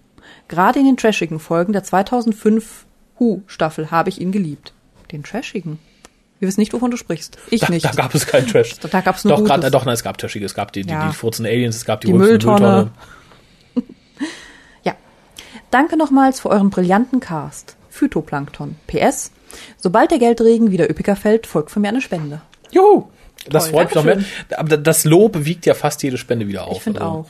[0.48, 2.84] Gerade in den trashigen Folgen der 2005
[3.18, 4.74] Who-Staffel habe ich ihn geliebt.
[5.12, 5.78] Den trashigen?
[6.38, 7.38] Wir wissen nicht, wovon du sprichst.
[7.50, 7.84] Ich Da, nicht.
[7.84, 8.74] da gab es keinen Trash.
[8.78, 9.48] Da gab's nur Doch, Gutes.
[9.54, 10.44] gerade, doch, nein, es gab Trashige.
[10.44, 11.08] Es gab die, die, Ja.
[11.08, 12.90] die furzenden Aliens, es gab die, Die rülpsende Mülltonne.
[14.84, 14.94] Ja.
[15.70, 17.76] Danke nochmals für euren brillanten Cast.
[17.90, 18.76] Phytoplankton.
[18.86, 19.30] PS.
[19.78, 22.42] Sobald der Geldregen wieder üppiger fällt, folgt von mir eine Spende.
[22.70, 23.06] Juhu!
[23.50, 24.18] Das freut mich noch mehr.
[24.56, 26.78] Aber das Lob wiegt ja fast jede Spende wieder auf.
[26.78, 27.26] Ich finde auch.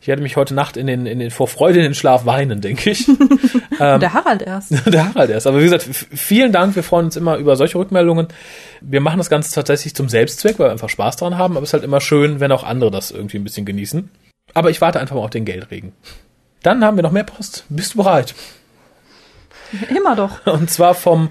[0.00, 2.62] Ich werde mich heute Nacht in den, in den, vor Freude in den Schlaf weinen,
[2.62, 3.06] denke ich.
[3.06, 3.18] Und
[3.78, 4.72] der Harald erst.
[4.86, 5.46] Der Harald erst.
[5.46, 6.74] Aber wie gesagt, vielen Dank.
[6.74, 8.28] Wir freuen uns immer über solche Rückmeldungen.
[8.80, 11.56] Wir machen das Ganze tatsächlich zum Selbstzweck, weil wir einfach Spaß dran haben.
[11.56, 14.10] Aber es ist halt immer schön, wenn auch andere das irgendwie ein bisschen genießen.
[14.54, 15.92] Aber ich warte einfach mal auf den Geldregen.
[16.62, 17.64] Dann haben wir noch mehr Post.
[17.68, 18.34] Bist du bereit?
[19.94, 20.46] Immer doch.
[20.46, 21.30] Und zwar vom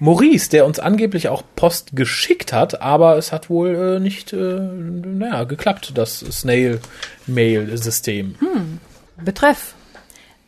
[0.00, 4.36] Maurice, der uns angeblich auch Post geschickt hat, aber es hat wohl äh, nicht, äh,
[4.36, 8.36] naja, geklappt, das Snail-Mail-System.
[9.22, 9.74] Betreff.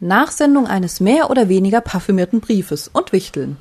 [0.00, 3.56] Nachsendung eines mehr oder weniger parfümierten Briefes und Wichteln.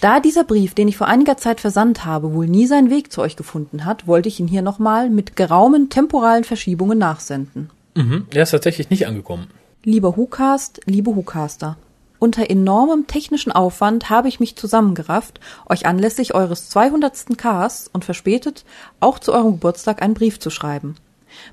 [0.00, 3.20] Da dieser Brief, den ich vor einiger Zeit versandt habe, wohl nie seinen Weg zu
[3.20, 7.70] euch gefunden hat, wollte ich ihn hier nochmal mit geraumen temporalen Verschiebungen nachsenden.
[7.94, 8.26] Mhm.
[8.34, 9.46] Er ist tatsächlich nicht angekommen.
[9.84, 11.76] Lieber Hukast, liebe Hukaster.
[12.24, 17.36] Unter enormem technischen Aufwand habe ich mich zusammengerafft, euch anlässlich eures 200.
[17.36, 18.64] Casts und verspätet
[18.98, 20.96] auch zu eurem Geburtstag einen Brief zu schreiben.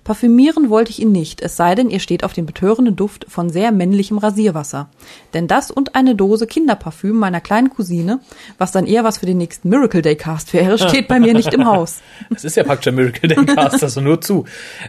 [0.03, 3.49] Parfümieren wollte ich ihn nicht, es sei denn, ihr steht auf den betörenden Duft von
[3.49, 4.89] sehr männlichem Rasierwasser.
[5.33, 8.19] Denn das und eine Dose Kinderparfüm meiner kleinen Cousine,
[8.57, 11.53] was dann eher was für den nächsten Miracle Day Cast wäre, steht bei mir nicht
[11.53, 11.99] im Haus.
[12.33, 14.45] Es ist ja praktisch ein Miracle Day Cast, also nur zu.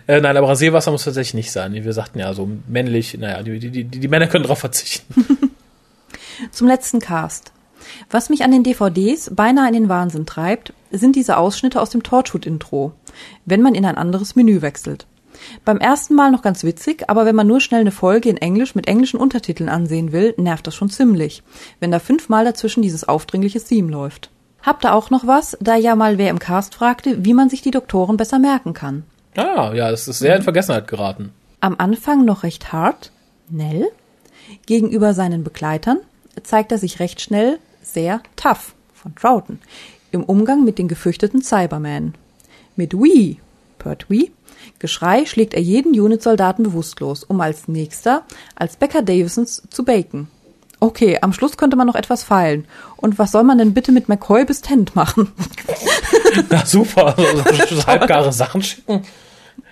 [0.07, 1.73] Äh, nein, aber Rasierwasser muss tatsächlich nicht sein.
[1.75, 5.15] Wir sagten ja so männlich, naja, die, die, die, die Männer können darauf verzichten.
[6.51, 7.53] Zum letzten Cast.
[8.11, 12.03] Was mich an den DVDs beinahe in den Wahnsinn treibt, sind diese Ausschnitte aus dem
[12.03, 12.93] Torchwood-Intro,
[13.45, 15.07] wenn man in ein anderes Menü wechselt.
[15.65, 18.75] Beim ersten Mal noch ganz witzig, aber wenn man nur schnell eine Folge in Englisch
[18.75, 21.43] mit englischen Untertiteln ansehen will, nervt das schon ziemlich,
[21.81, 24.31] wenn da fünfmal dazwischen dieses aufdringliche Theme läuft.
[24.63, 27.63] Habt ihr auch noch was, da ja mal wer im Cast fragte, wie man sich
[27.63, 29.05] die Doktoren besser merken kann?
[29.37, 31.33] Ah, ja, es ist sehr in Vergessenheit geraten.
[31.61, 33.11] Am Anfang noch recht hart,
[33.49, 33.89] Nell.
[34.67, 35.99] Gegenüber seinen Begleitern
[36.43, 39.61] zeigt er sich recht schnell sehr tough von Troughton
[40.11, 42.15] im Umgang mit den gefürchteten Cybermen.
[42.77, 43.39] Mit Wee,
[43.79, 44.31] Pertwee,
[44.79, 48.25] Geschrei schlägt er jeden Unit-Soldaten bewusstlos, um als nächster
[48.57, 50.29] als Becker Davisons zu baken.
[50.81, 52.67] Okay, am Schluss könnte man noch etwas feilen.
[52.97, 55.31] Und was soll man denn bitte mit McCoy bis Tent machen?
[56.51, 59.05] Na super, so, so halbgare Sachen schicken.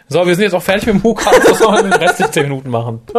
[0.09, 2.33] So, wir sind jetzt auch fertig mit dem Hookast, was sollen wir in den restlichen
[2.33, 3.01] 10 Minuten machen?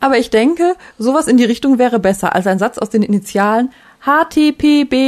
[0.00, 3.70] Aber ich denke, sowas in die Richtung wäre besser als ein Satz aus den Initialen
[4.04, 5.02] HTPBDBMMETS.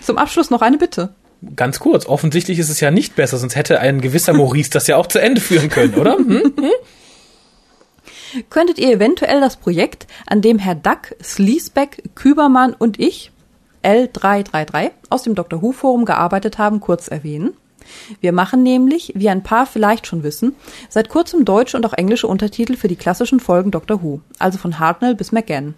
[0.00, 1.14] Zum Abschluss noch eine Bitte.
[1.56, 4.96] Ganz kurz, offensichtlich ist es ja nicht besser, sonst hätte ein gewisser Maurice das ja
[4.96, 6.16] auch zu Ende führen können, oder?
[6.16, 6.54] Hm?
[6.56, 6.70] Hm?
[8.50, 13.30] Könntet ihr eventuell das Projekt, an dem Herr Duck, Sleesbeck, Kübermann und ich,
[13.84, 15.62] L333, aus dem Dr.
[15.62, 17.54] Who Forum gearbeitet haben, kurz erwähnen?
[18.20, 20.54] Wir machen nämlich, wie ein paar vielleicht schon wissen,
[20.88, 24.78] seit kurzem deutsche und auch englische Untertitel für die klassischen Folgen Doctor Who, also von
[24.78, 25.74] Hartnell bis McGann,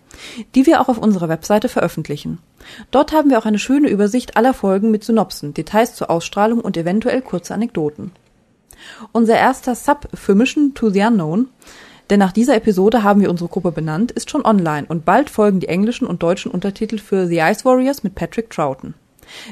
[0.54, 2.38] die wir auch auf unserer Webseite veröffentlichen.
[2.90, 6.76] Dort haben wir auch eine schöne Übersicht aller Folgen mit Synopsen, Details zur Ausstrahlung und
[6.76, 8.12] eventuell kurze Anekdoten.
[9.12, 11.48] Unser erster Sub für Mission to the Unknown,
[12.10, 15.60] denn nach dieser Episode haben wir unsere Gruppe benannt, ist schon online und bald folgen
[15.60, 18.94] die englischen und deutschen Untertitel für The Ice Warriors mit Patrick Troughton.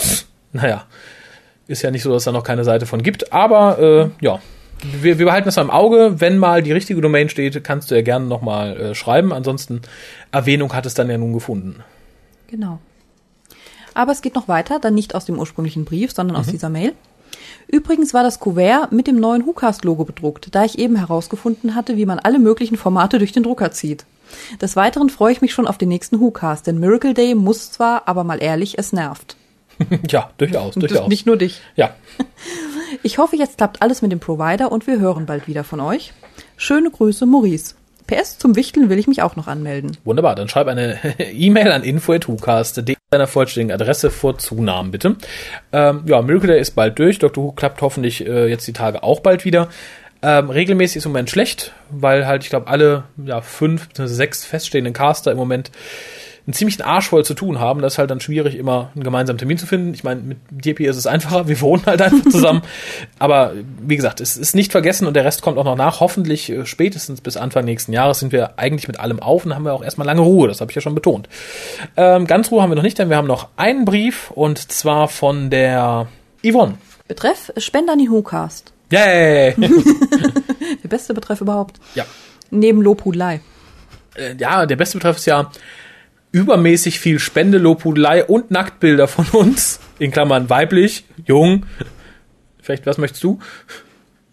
[0.52, 0.84] naja,
[1.66, 3.32] ist ja nicht so, dass da noch keine Seite von gibt.
[3.32, 4.40] Aber äh, ja,
[4.82, 6.20] wir, wir behalten das im Auge.
[6.20, 9.32] Wenn mal die richtige Domain steht, kannst du ja gerne nochmal äh, schreiben.
[9.32, 9.82] Ansonsten,
[10.32, 11.82] Erwähnung hat es dann ja nun gefunden.
[12.48, 12.78] Genau.
[13.94, 16.52] Aber es geht noch weiter, dann nicht aus dem ursprünglichen Brief, sondern aus mhm.
[16.52, 16.94] dieser Mail.
[17.68, 22.06] Übrigens war das Kuvert mit dem neuen WhoCast-Logo bedruckt, da ich eben herausgefunden hatte, wie
[22.06, 24.04] man alle möglichen Formate durch den Drucker zieht.
[24.60, 28.08] Des Weiteren freue ich mich schon auf den nächsten WhoCast, denn Miracle Day muss zwar,
[28.08, 29.36] aber mal ehrlich, es nervt.
[30.08, 31.08] ja, durchaus, durchaus.
[31.08, 31.60] Nicht nur dich.
[31.76, 31.94] Ja.
[33.02, 36.12] Ich hoffe, jetzt klappt alles mit dem Provider und wir hören bald wieder von euch.
[36.58, 37.74] Schöne Grüße, Maurice.
[38.12, 39.96] PS, zum Wichteln will ich mich auch noch anmelden.
[40.04, 45.16] Wunderbar, dann schreib eine E-Mail an info.hucast.de deiner vollständigen Adresse vor Zunahmen, bitte.
[45.72, 47.18] Ähm, ja, Miracle Day ist bald durch.
[47.18, 47.44] Dr.
[47.44, 49.68] Who klappt hoffentlich äh, jetzt die Tage auch bald wieder.
[50.22, 54.94] Ähm, regelmäßig ist im Moment schlecht, weil halt, ich glaube, alle ja, fünf sechs feststehenden
[54.94, 55.70] Caster im Moment
[56.46, 57.82] einen ziemlichen Arsch voll zu tun haben.
[57.82, 59.94] Das ist halt dann schwierig, immer einen gemeinsamen Termin zu finden.
[59.94, 62.62] Ich meine, mit DP ist es einfacher, wir wohnen halt einfach zusammen.
[63.18, 66.00] Aber wie gesagt, es ist nicht vergessen und der Rest kommt auch noch nach.
[66.00, 69.64] Hoffentlich äh, spätestens bis Anfang nächsten Jahres sind wir eigentlich mit allem auf und haben
[69.64, 70.48] wir auch erstmal lange Ruhe.
[70.48, 71.28] Das habe ich ja schon betont.
[71.96, 75.06] Ähm, ganz Ruhe haben wir noch nicht, denn wir haben noch einen Brief und zwar
[75.06, 76.08] von der
[76.44, 76.74] Yvonne.
[77.06, 78.72] Betreff Spender an die WhoCast.
[78.90, 79.54] Yay!
[80.82, 81.78] der beste Betreff überhaupt.
[81.94, 82.04] Ja.
[82.50, 83.40] Neben Lobhudelei.
[84.14, 85.50] Äh, ja, der beste Betreff ist ja
[86.32, 91.66] übermäßig viel Spende, Lobhudelei und Nacktbilder von uns, in Klammern weiblich, jung,
[92.60, 93.38] vielleicht, was möchtest du?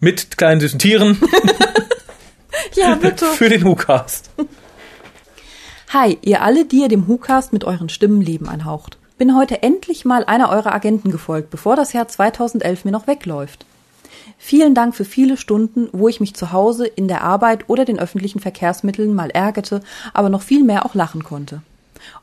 [0.00, 1.18] Mit kleinen süßen Tieren.
[2.74, 3.26] ja, bitte.
[3.26, 4.30] Für den WhoCast.
[5.90, 8.96] Hi, ihr alle, die ihr dem WhoCast mit euren Stimmen Leben einhaucht.
[9.18, 13.66] Bin heute endlich mal einer eurer Agenten gefolgt, bevor das Jahr 2011 mir noch wegläuft.
[14.38, 17.98] Vielen Dank für viele Stunden, wo ich mich zu Hause, in der Arbeit oder den
[17.98, 19.82] öffentlichen Verkehrsmitteln mal ärgerte,
[20.14, 21.60] aber noch viel mehr auch lachen konnte.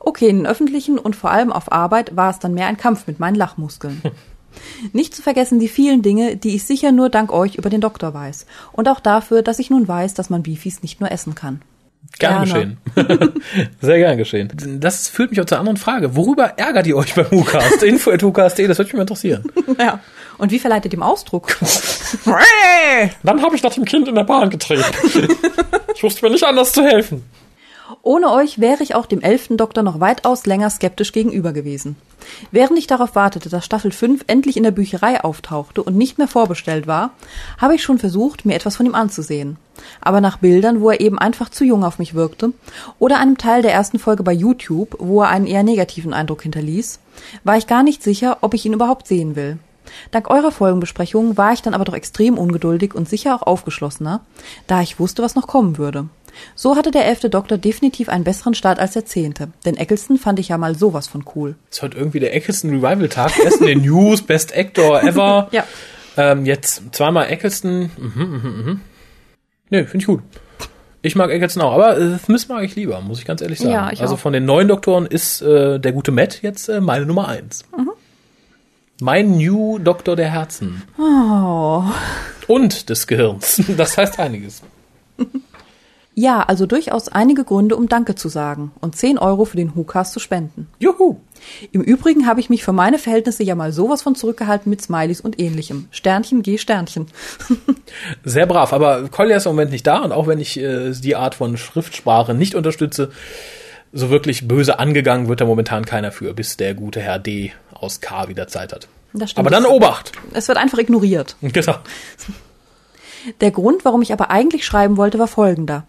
[0.00, 3.06] Okay, in den öffentlichen und vor allem auf Arbeit war es dann mehr ein Kampf
[3.06, 4.02] mit meinen Lachmuskeln.
[4.92, 8.14] Nicht zu vergessen die vielen Dinge, die ich sicher nur dank euch über den Doktor
[8.14, 8.46] weiß.
[8.72, 11.62] Und auch dafür, dass ich nun weiß, dass man Beefies nicht nur essen kann.
[12.18, 12.76] Gern Gerne.
[12.94, 13.32] geschehen.
[13.80, 14.80] Sehr gern geschehen.
[14.80, 16.16] Das führt mich auch zur anderen Frage.
[16.16, 17.82] Worüber ärgert ihr euch beim WhoCast?
[17.82, 19.44] Info at WhoCast.de, das würde mich mal interessieren.
[19.78, 20.00] Ja.
[20.38, 21.56] Und wie verleitet dem Ausdruck?
[23.22, 24.84] Dann habe ich nach dem Kind in der Bahn getreten.
[25.94, 27.24] Ich wusste mir nicht anders zu helfen.
[28.02, 31.96] Ohne euch wäre ich auch dem elften Doktor noch weitaus länger skeptisch gegenüber gewesen.
[32.50, 36.28] Während ich darauf wartete, dass Staffel 5 endlich in der Bücherei auftauchte und nicht mehr
[36.28, 37.12] vorbestellt war,
[37.56, 39.56] habe ich schon versucht, mir etwas von ihm anzusehen.
[40.00, 42.52] Aber nach Bildern, wo er eben einfach zu jung auf mich wirkte,
[42.98, 46.98] oder einem Teil der ersten Folge bei YouTube, wo er einen eher negativen Eindruck hinterließ,
[47.44, 49.58] war ich gar nicht sicher, ob ich ihn überhaupt sehen will.
[50.10, 54.20] Dank eurer Folgenbesprechungen war ich dann aber doch extrem ungeduldig und sicher auch aufgeschlossener,
[54.66, 56.08] da ich wusste, was noch kommen würde.
[56.54, 60.38] So hatte der elfte Doktor definitiv einen besseren Start als der zehnte, denn Eccleston fand
[60.38, 61.56] ich ja mal sowas von cool.
[61.70, 63.32] Es ist heute irgendwie der Eccleston Revival Tag.
[63.42, 65.48] Erst in den News, Best Actor ever.
[65.58, 65.64] Ja.
[66.16, 67.90] Ähm, jetzt zweimal Eccleston.
[67.96, 68.80] Mhm, mhm, mhm.
[69.70, 70.22] Nö, finde ich gut.
[71.00, 73.70] Ich mag Eccleston auch, aber äh, Smith mag ich lieber, muss ich ganz ehrlich sagen.
[73.70, 74.18] Ja, ich also auch.
[74.18, 77.64] von den neuen Doktoren ist äh, der gute Matt jetzt äh, meine Nummer eins.
[77.76, 77.90] Mhm.
[79.00, 80.82] Mein New Doktor der Herzen.
[80.98, 81.84] Oh.
[82.48, 83.62] Und des Gehirns.
[83.76, 84.62] Das heißt einiges.
[86.18, 90.12] Ja, also durchaus einige Gründe, um Danke zu sagen und 10 Euro für den WhoCast
[90.12, 90.66] zu spenden.
[90.80, 91.18] Juhu.
[91.70, 95.20] Im Übrigen habe ich mich für meine Verhältnisse ja mal sowas von zurückgehalten mit Smileys
[95.20, 95.86] und ähnlichem.
[95.92, 97.06] Sternchen, G Sternchen.
[98.24, 101.14] Sehr brav, aber Collier ist im Moment nicht da und auch wenn ich äh, die
[101.14, 103.12] Art von Schriftsprache nicht unterstütze,
[103.92, 108.00] so wirklich böse angegangen wird da momentan keiner für, bis der gute Herr D aus
[108.00, 108.88] K wieder Zeit hat.
[109.12, 109.46] Das stimmt.
[109.46, 110.10] Aber dann Obacht.
[110.32, 111.36] Es wird einfach ignoriert.
[111.42, 111.76] Genau.
[113.40, 115.86] Der Grund, warum ich aber eigentlich schreiben wollte, war folgender.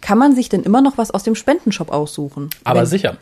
[0.00, 2.50] Kann man sich denn immer noch was aus dem Spendenshop aussuchen?
[2.64, 3.16] Aber Wenn, sicher.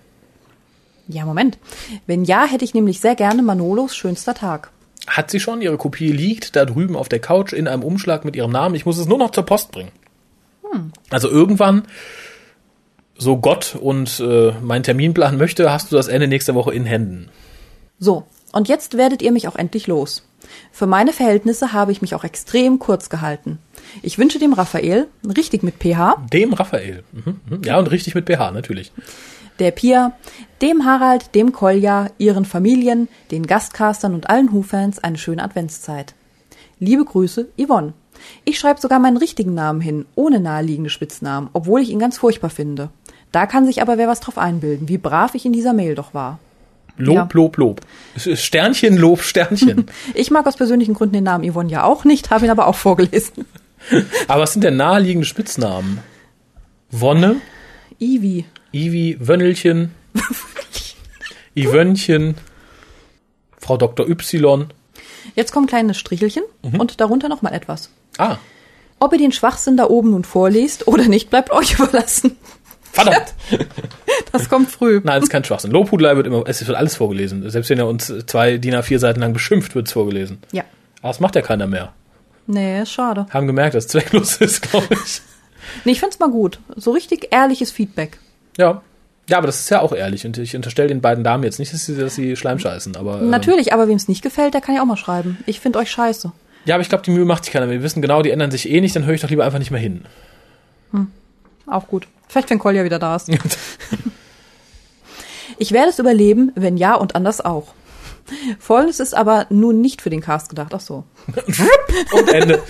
[1.09, 1.59] Ja, Moment.
[2.07, 4.71] Wenn ja, hätte ich nämlich sehr gerne Manolos schönster Tag.
[5.07, 8.37] Hat sie schon, ihre Kopie liegt da drüben auf der Couch in einem Umschlag mit
[8.37, 8.75] ihrem Namen.
[8.75, 9.93] Ich muss es nur noch zur Post bringen.
[11.11, 11.85] Also irgendwann,
[13.17, 17.31] so Gott und äh, mein Terminplan möchte, hast du das Ende nächster Woche in Händen.
[17.99, 20.28] So, und jetzt werdet ihr mich auch endlich los.
[20.73, 23.59] Für meine Verhältnisse habe ich mich auch extrem kurz gehalten.
[24.03, 27.03] Ich wünsche dem Raphael, richtig mit PH, Dem Raphael.
[27.13, 27.63] Mhm, mhm.
[27.65, 28.93] Ja, und richtig mit BH, natürlich.
[29.59, 30.13] der Pia,
[30.63, 36.15] dem Harald, dem Kolja, ihren Familien, den Gastcastern und allen Hu-Fans eine schöne Adventszeit.
[36.79, 37.93] Liebe Grüße, Yvonne.
[38.45, 42.51] Ich schreibe sogar meinen richtigen Namen hin, ohne naheliegende Spitznamen, obwohl ich ihn ganz furchtbar
[42.51, 42.91] finde.
[43.33, 46.15] Da kann sich aber wer was drauf einbilden, wie brav ich in dieser Mail doch
[46.15, 46.39] war.
[46.99, 47.29] Lob, Ja.
[47.33, 47.81] Lob, Lob.
[48.17, 49.87] Sternchen, Lob, Sternchen.
[50.15, 52.75] Ich mag aus persönlichen Gründen den Namen Yvonne ja auch nicht, habe ihn aber auch
[52.77, 53.47] vorgelesen.
[54.29, 56.01] Aber was sind denn naheliegende Spitznamen?
[56.91, 57.37] Wonne,
[58.01, 58.45] Ivi.
[58.73, 59.93] Ivi, Wönnelchen,
[61.55, 62.35] Ivönnchen,
[63.59, 64.09] Frau Dr.
[64.09, 64.67] Y.
[65.35, 67.91] Jetzt kommen kleine Strichelchen und darunter nochmal etwas.
[68.19, 68.37] Ah,
[68.99, 72.37] Ob ihr den Schwachsinn da oben nun vorlest oder nicht, bleibt euch überlassen.
[72.93, 73.35] Verdammt.
[74.33, 75.01] Das kommt früh.
[75.03, 75.71] Nein, es ist kein Schwachsinn.
[75.71, 77.49] Lobhudelei wird immer, es wird alles vorgelesen.
[77.49, 80.39] Selbst wenn er uns zwei DIN A4 Seiten lang beschimpft, wird es vorgelesen.
[80.53, 80.65] Ja.
[81.01, 81.93] Aber das macht ja keiner mehr.
[82.47, 83.27] Nee, ist schade.
[83.31, 85.23] Haben gemerkt, dass es zwecklos ist, glaube ich.
[85.85, 86.61] Nee, ich find's mal gut.
[86.77, 88.19] So richtig ehrliches Feedback.
[88.59, 88.83] Ja.
[89.29, 90.27] Ja, aber das ist ja auch ehrlich.
[90.27, 92.97] Und ich unterstelle den beiden Damen jetzt nicht, dass sie, dass sie Schleim scheißen.
[92.97, 95.39] Aber, ähm, Natürlich, aber wem es nicht gefällt, der kann ja auch mal schreiben.
[95.47, 96.33] Ich find euch scheiße.
[96.65, 97.77] Ja, aber ich glaube, die Mühe macht sich keiner mehr.
[97.77, 99.71] Wir wissen genau, die ändern sich eh nicht, dann höre ich doch lieber einfach nicht
[99.71, 100.05] mehr hin.
[101.67, 102.09] Auch gut.
[102.29, 103.31] Vielleicht, wenn Kolja wieder da ist.
[105.59, 107.75] Ich werde es überleben, wenn ja und anders auch.
[108.59, 110.73] Folgendes ist aber nun nicht für den Cast gedacht.
[110.75, 111.05] Ach so.
[112.13, 112.63] Und Ende.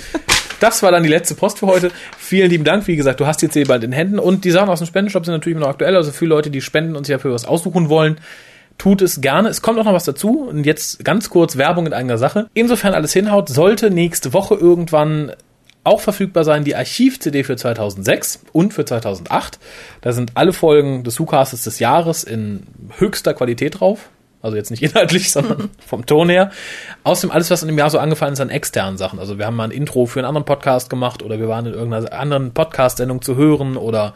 [0.60, 1.90] Das war dann die letzte Post für heute.
[2.16, 2.86] Vielen lieben Dank.
[2.86, 4.18] Wie gesagt, du hast jetzt eh bald in Händen.
[4.18, 5.96] Und die Sachen aus dem Spendenshop sind natürlich immer noch aktuell.
[5.96, 8.18] Also für Leute, die spenden und sich dafür was aussuchen wollen,
[8.76, 9.48] tut es gerne.
[9.48, 10.40] Es kommt auch noch was dazu.
[10.48, 12.48] Und jetzt ganz kurz Werbung in eigener Sache.
[12.54, 15.32] Insofern alles hinhaut, sollte nächste Woche irgendwann
[15.88, 19.58] auch verfügbar sein die Archiv-CD für 2006 und für 2008.
[20.00, 22.62] Da sind alle Folgen des WhoCastes des Jahres in
[22.98, 24.10] höchster Qualität drauf.
[24.40, 26.50] Also jetzt nicht inhaltlich, sondern vom Ton her.
[27.04, 29.18] Außerdem alles, was in dem Jahr so angefallen ist an externen Sachen.
[29.18, 31.74] Also wir haben mal ein Intro für einen anderen Podcast gemacht oder wir waren in
[31.74, 34.14] irgendeiner anderen Podcast-Sendung zu hören oder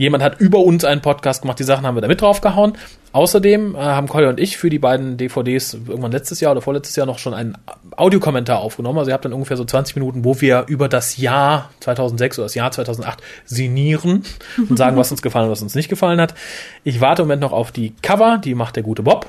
[0.00, 1.58] jemand hat über uns einen Podcast gemacht.
[1.58, 2.72] Die Sachen haben wir da mit draufgehauen.
[3.12, 6.96] Außerdem äh, haben Colin und ich für die beiden DVDs irgendwann letztes Jahr oder vorletztes
[6.96, 7.58] Jahr noch schon einen
[7.96, 8.98] Audiokommentar aufgenommen.
[8.98, 12.46] Also ihr habt dann ungefähr so 20 Minuten, wo wir über das Jahr 2006 oder
[12.46, 14.24] das Jahr 2008 sinnieren
[14.70, 16.34] und sagen, was uns gefallen und was uns nicht gefallen hat.
[16.82, 19.26] Ich warte im Moment noch auf die Cover, die macht der gute Bob.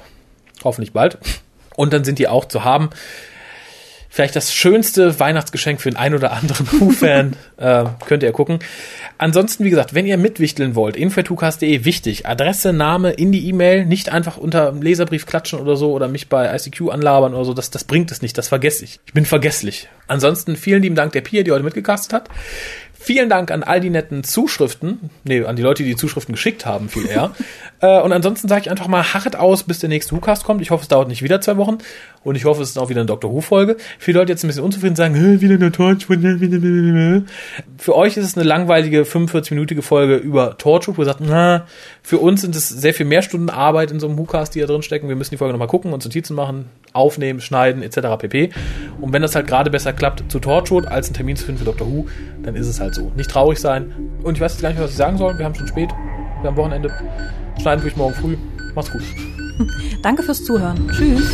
[0.63, 1.17] Hoffentlich bald.
[1.75, 2.91] Und dann sind die auch zu haben.
[4.11, 7.33] Vielleicht das schönste Weihnachtsgeschenk für den ein oder anderen Who-Fan.
[7.57, 8.59] äh, könnt ihr gucken.
[9.17, 12.27] Ansonsten, wie gesagt, wenn ihr mitwichteln wollt, info.tukas.de wichtig.
[12.27, 16.53] Adresse, Name in die E-Mail, nicht einfach unter Leserbrief klatschen oder so oder mich bei
[16.53, 17.53] ICQ anlabern oder so.
[17.53, 18.99] Das, das bringt es nicht, das vergesse ich.
[19.05, 19.87] Ich bin vergesslich.
[20.07, 22.29] Ansonsten vielen lieben Dank der Pia, die heute mitgecastet hat.
[22.93, 25.09] Vielen Dank an all die netten Zuschriften.
[25.23, 27.31] Nee, an die Leute, die die Zuschriften geschickt haben, viel eher.
[27.81, 30.61] äh, und ansonsten sage ich einfach mal, harret aus, bis der nächste WhoCast kommt.
[30.61, 31.79] Ich hoffe, es dauert nicht wieder zwei Wochen.
[32.23, 33.31] Und ich hoffe, es ist auch wieder eine Dr.
[33.31, 33.77] Who-Folge.
[33.97, 36.19] Viele Leute jetzt ein bisschen unzufrieden sagen, wieder eine Torchwood.
[37.79, 41.65] Für euch ist es eine langweilige 45-minütige Folge über Torchwood, wo ihr sagt, na,
[42.03, 44.67] für uns sind es sehr viel mehr Stunden Arbeit in so einem WhoCast, die da
[44.67, 45.09] drin stecken.
[45.09, 48.19] Wir müssen die Folge nochmal gucken und Notizen machen, aufnehmen, schneiden, etc.
[48.19, 48.51] pp.
[48.99, 51.65] Und wenn das halt gerade besser klappt zu Torchwood als einen Termin zu finden für
[51.65, 51.87] Dr.
[51.87, 52.05] Who,
[52.43, 53.11] dann ist es halt so.
[53.15, 53.93] Nicht traurig sein.
[54.21, 55.39] Und ich weiß jetzt gar nicht mehr, was ich sagen soll.
[55.39, 55.89] Wir haben schon spät.
[56.41, 56.91] Wir haben Wochenende.
[57.61, 58.37] Schneiden tue ich morgen früh.
[58.73, 59.03] Macht's gut.
[60.01, 60.89] Danke fürs Zuhören.
[60.91, 61.31] Tschüss.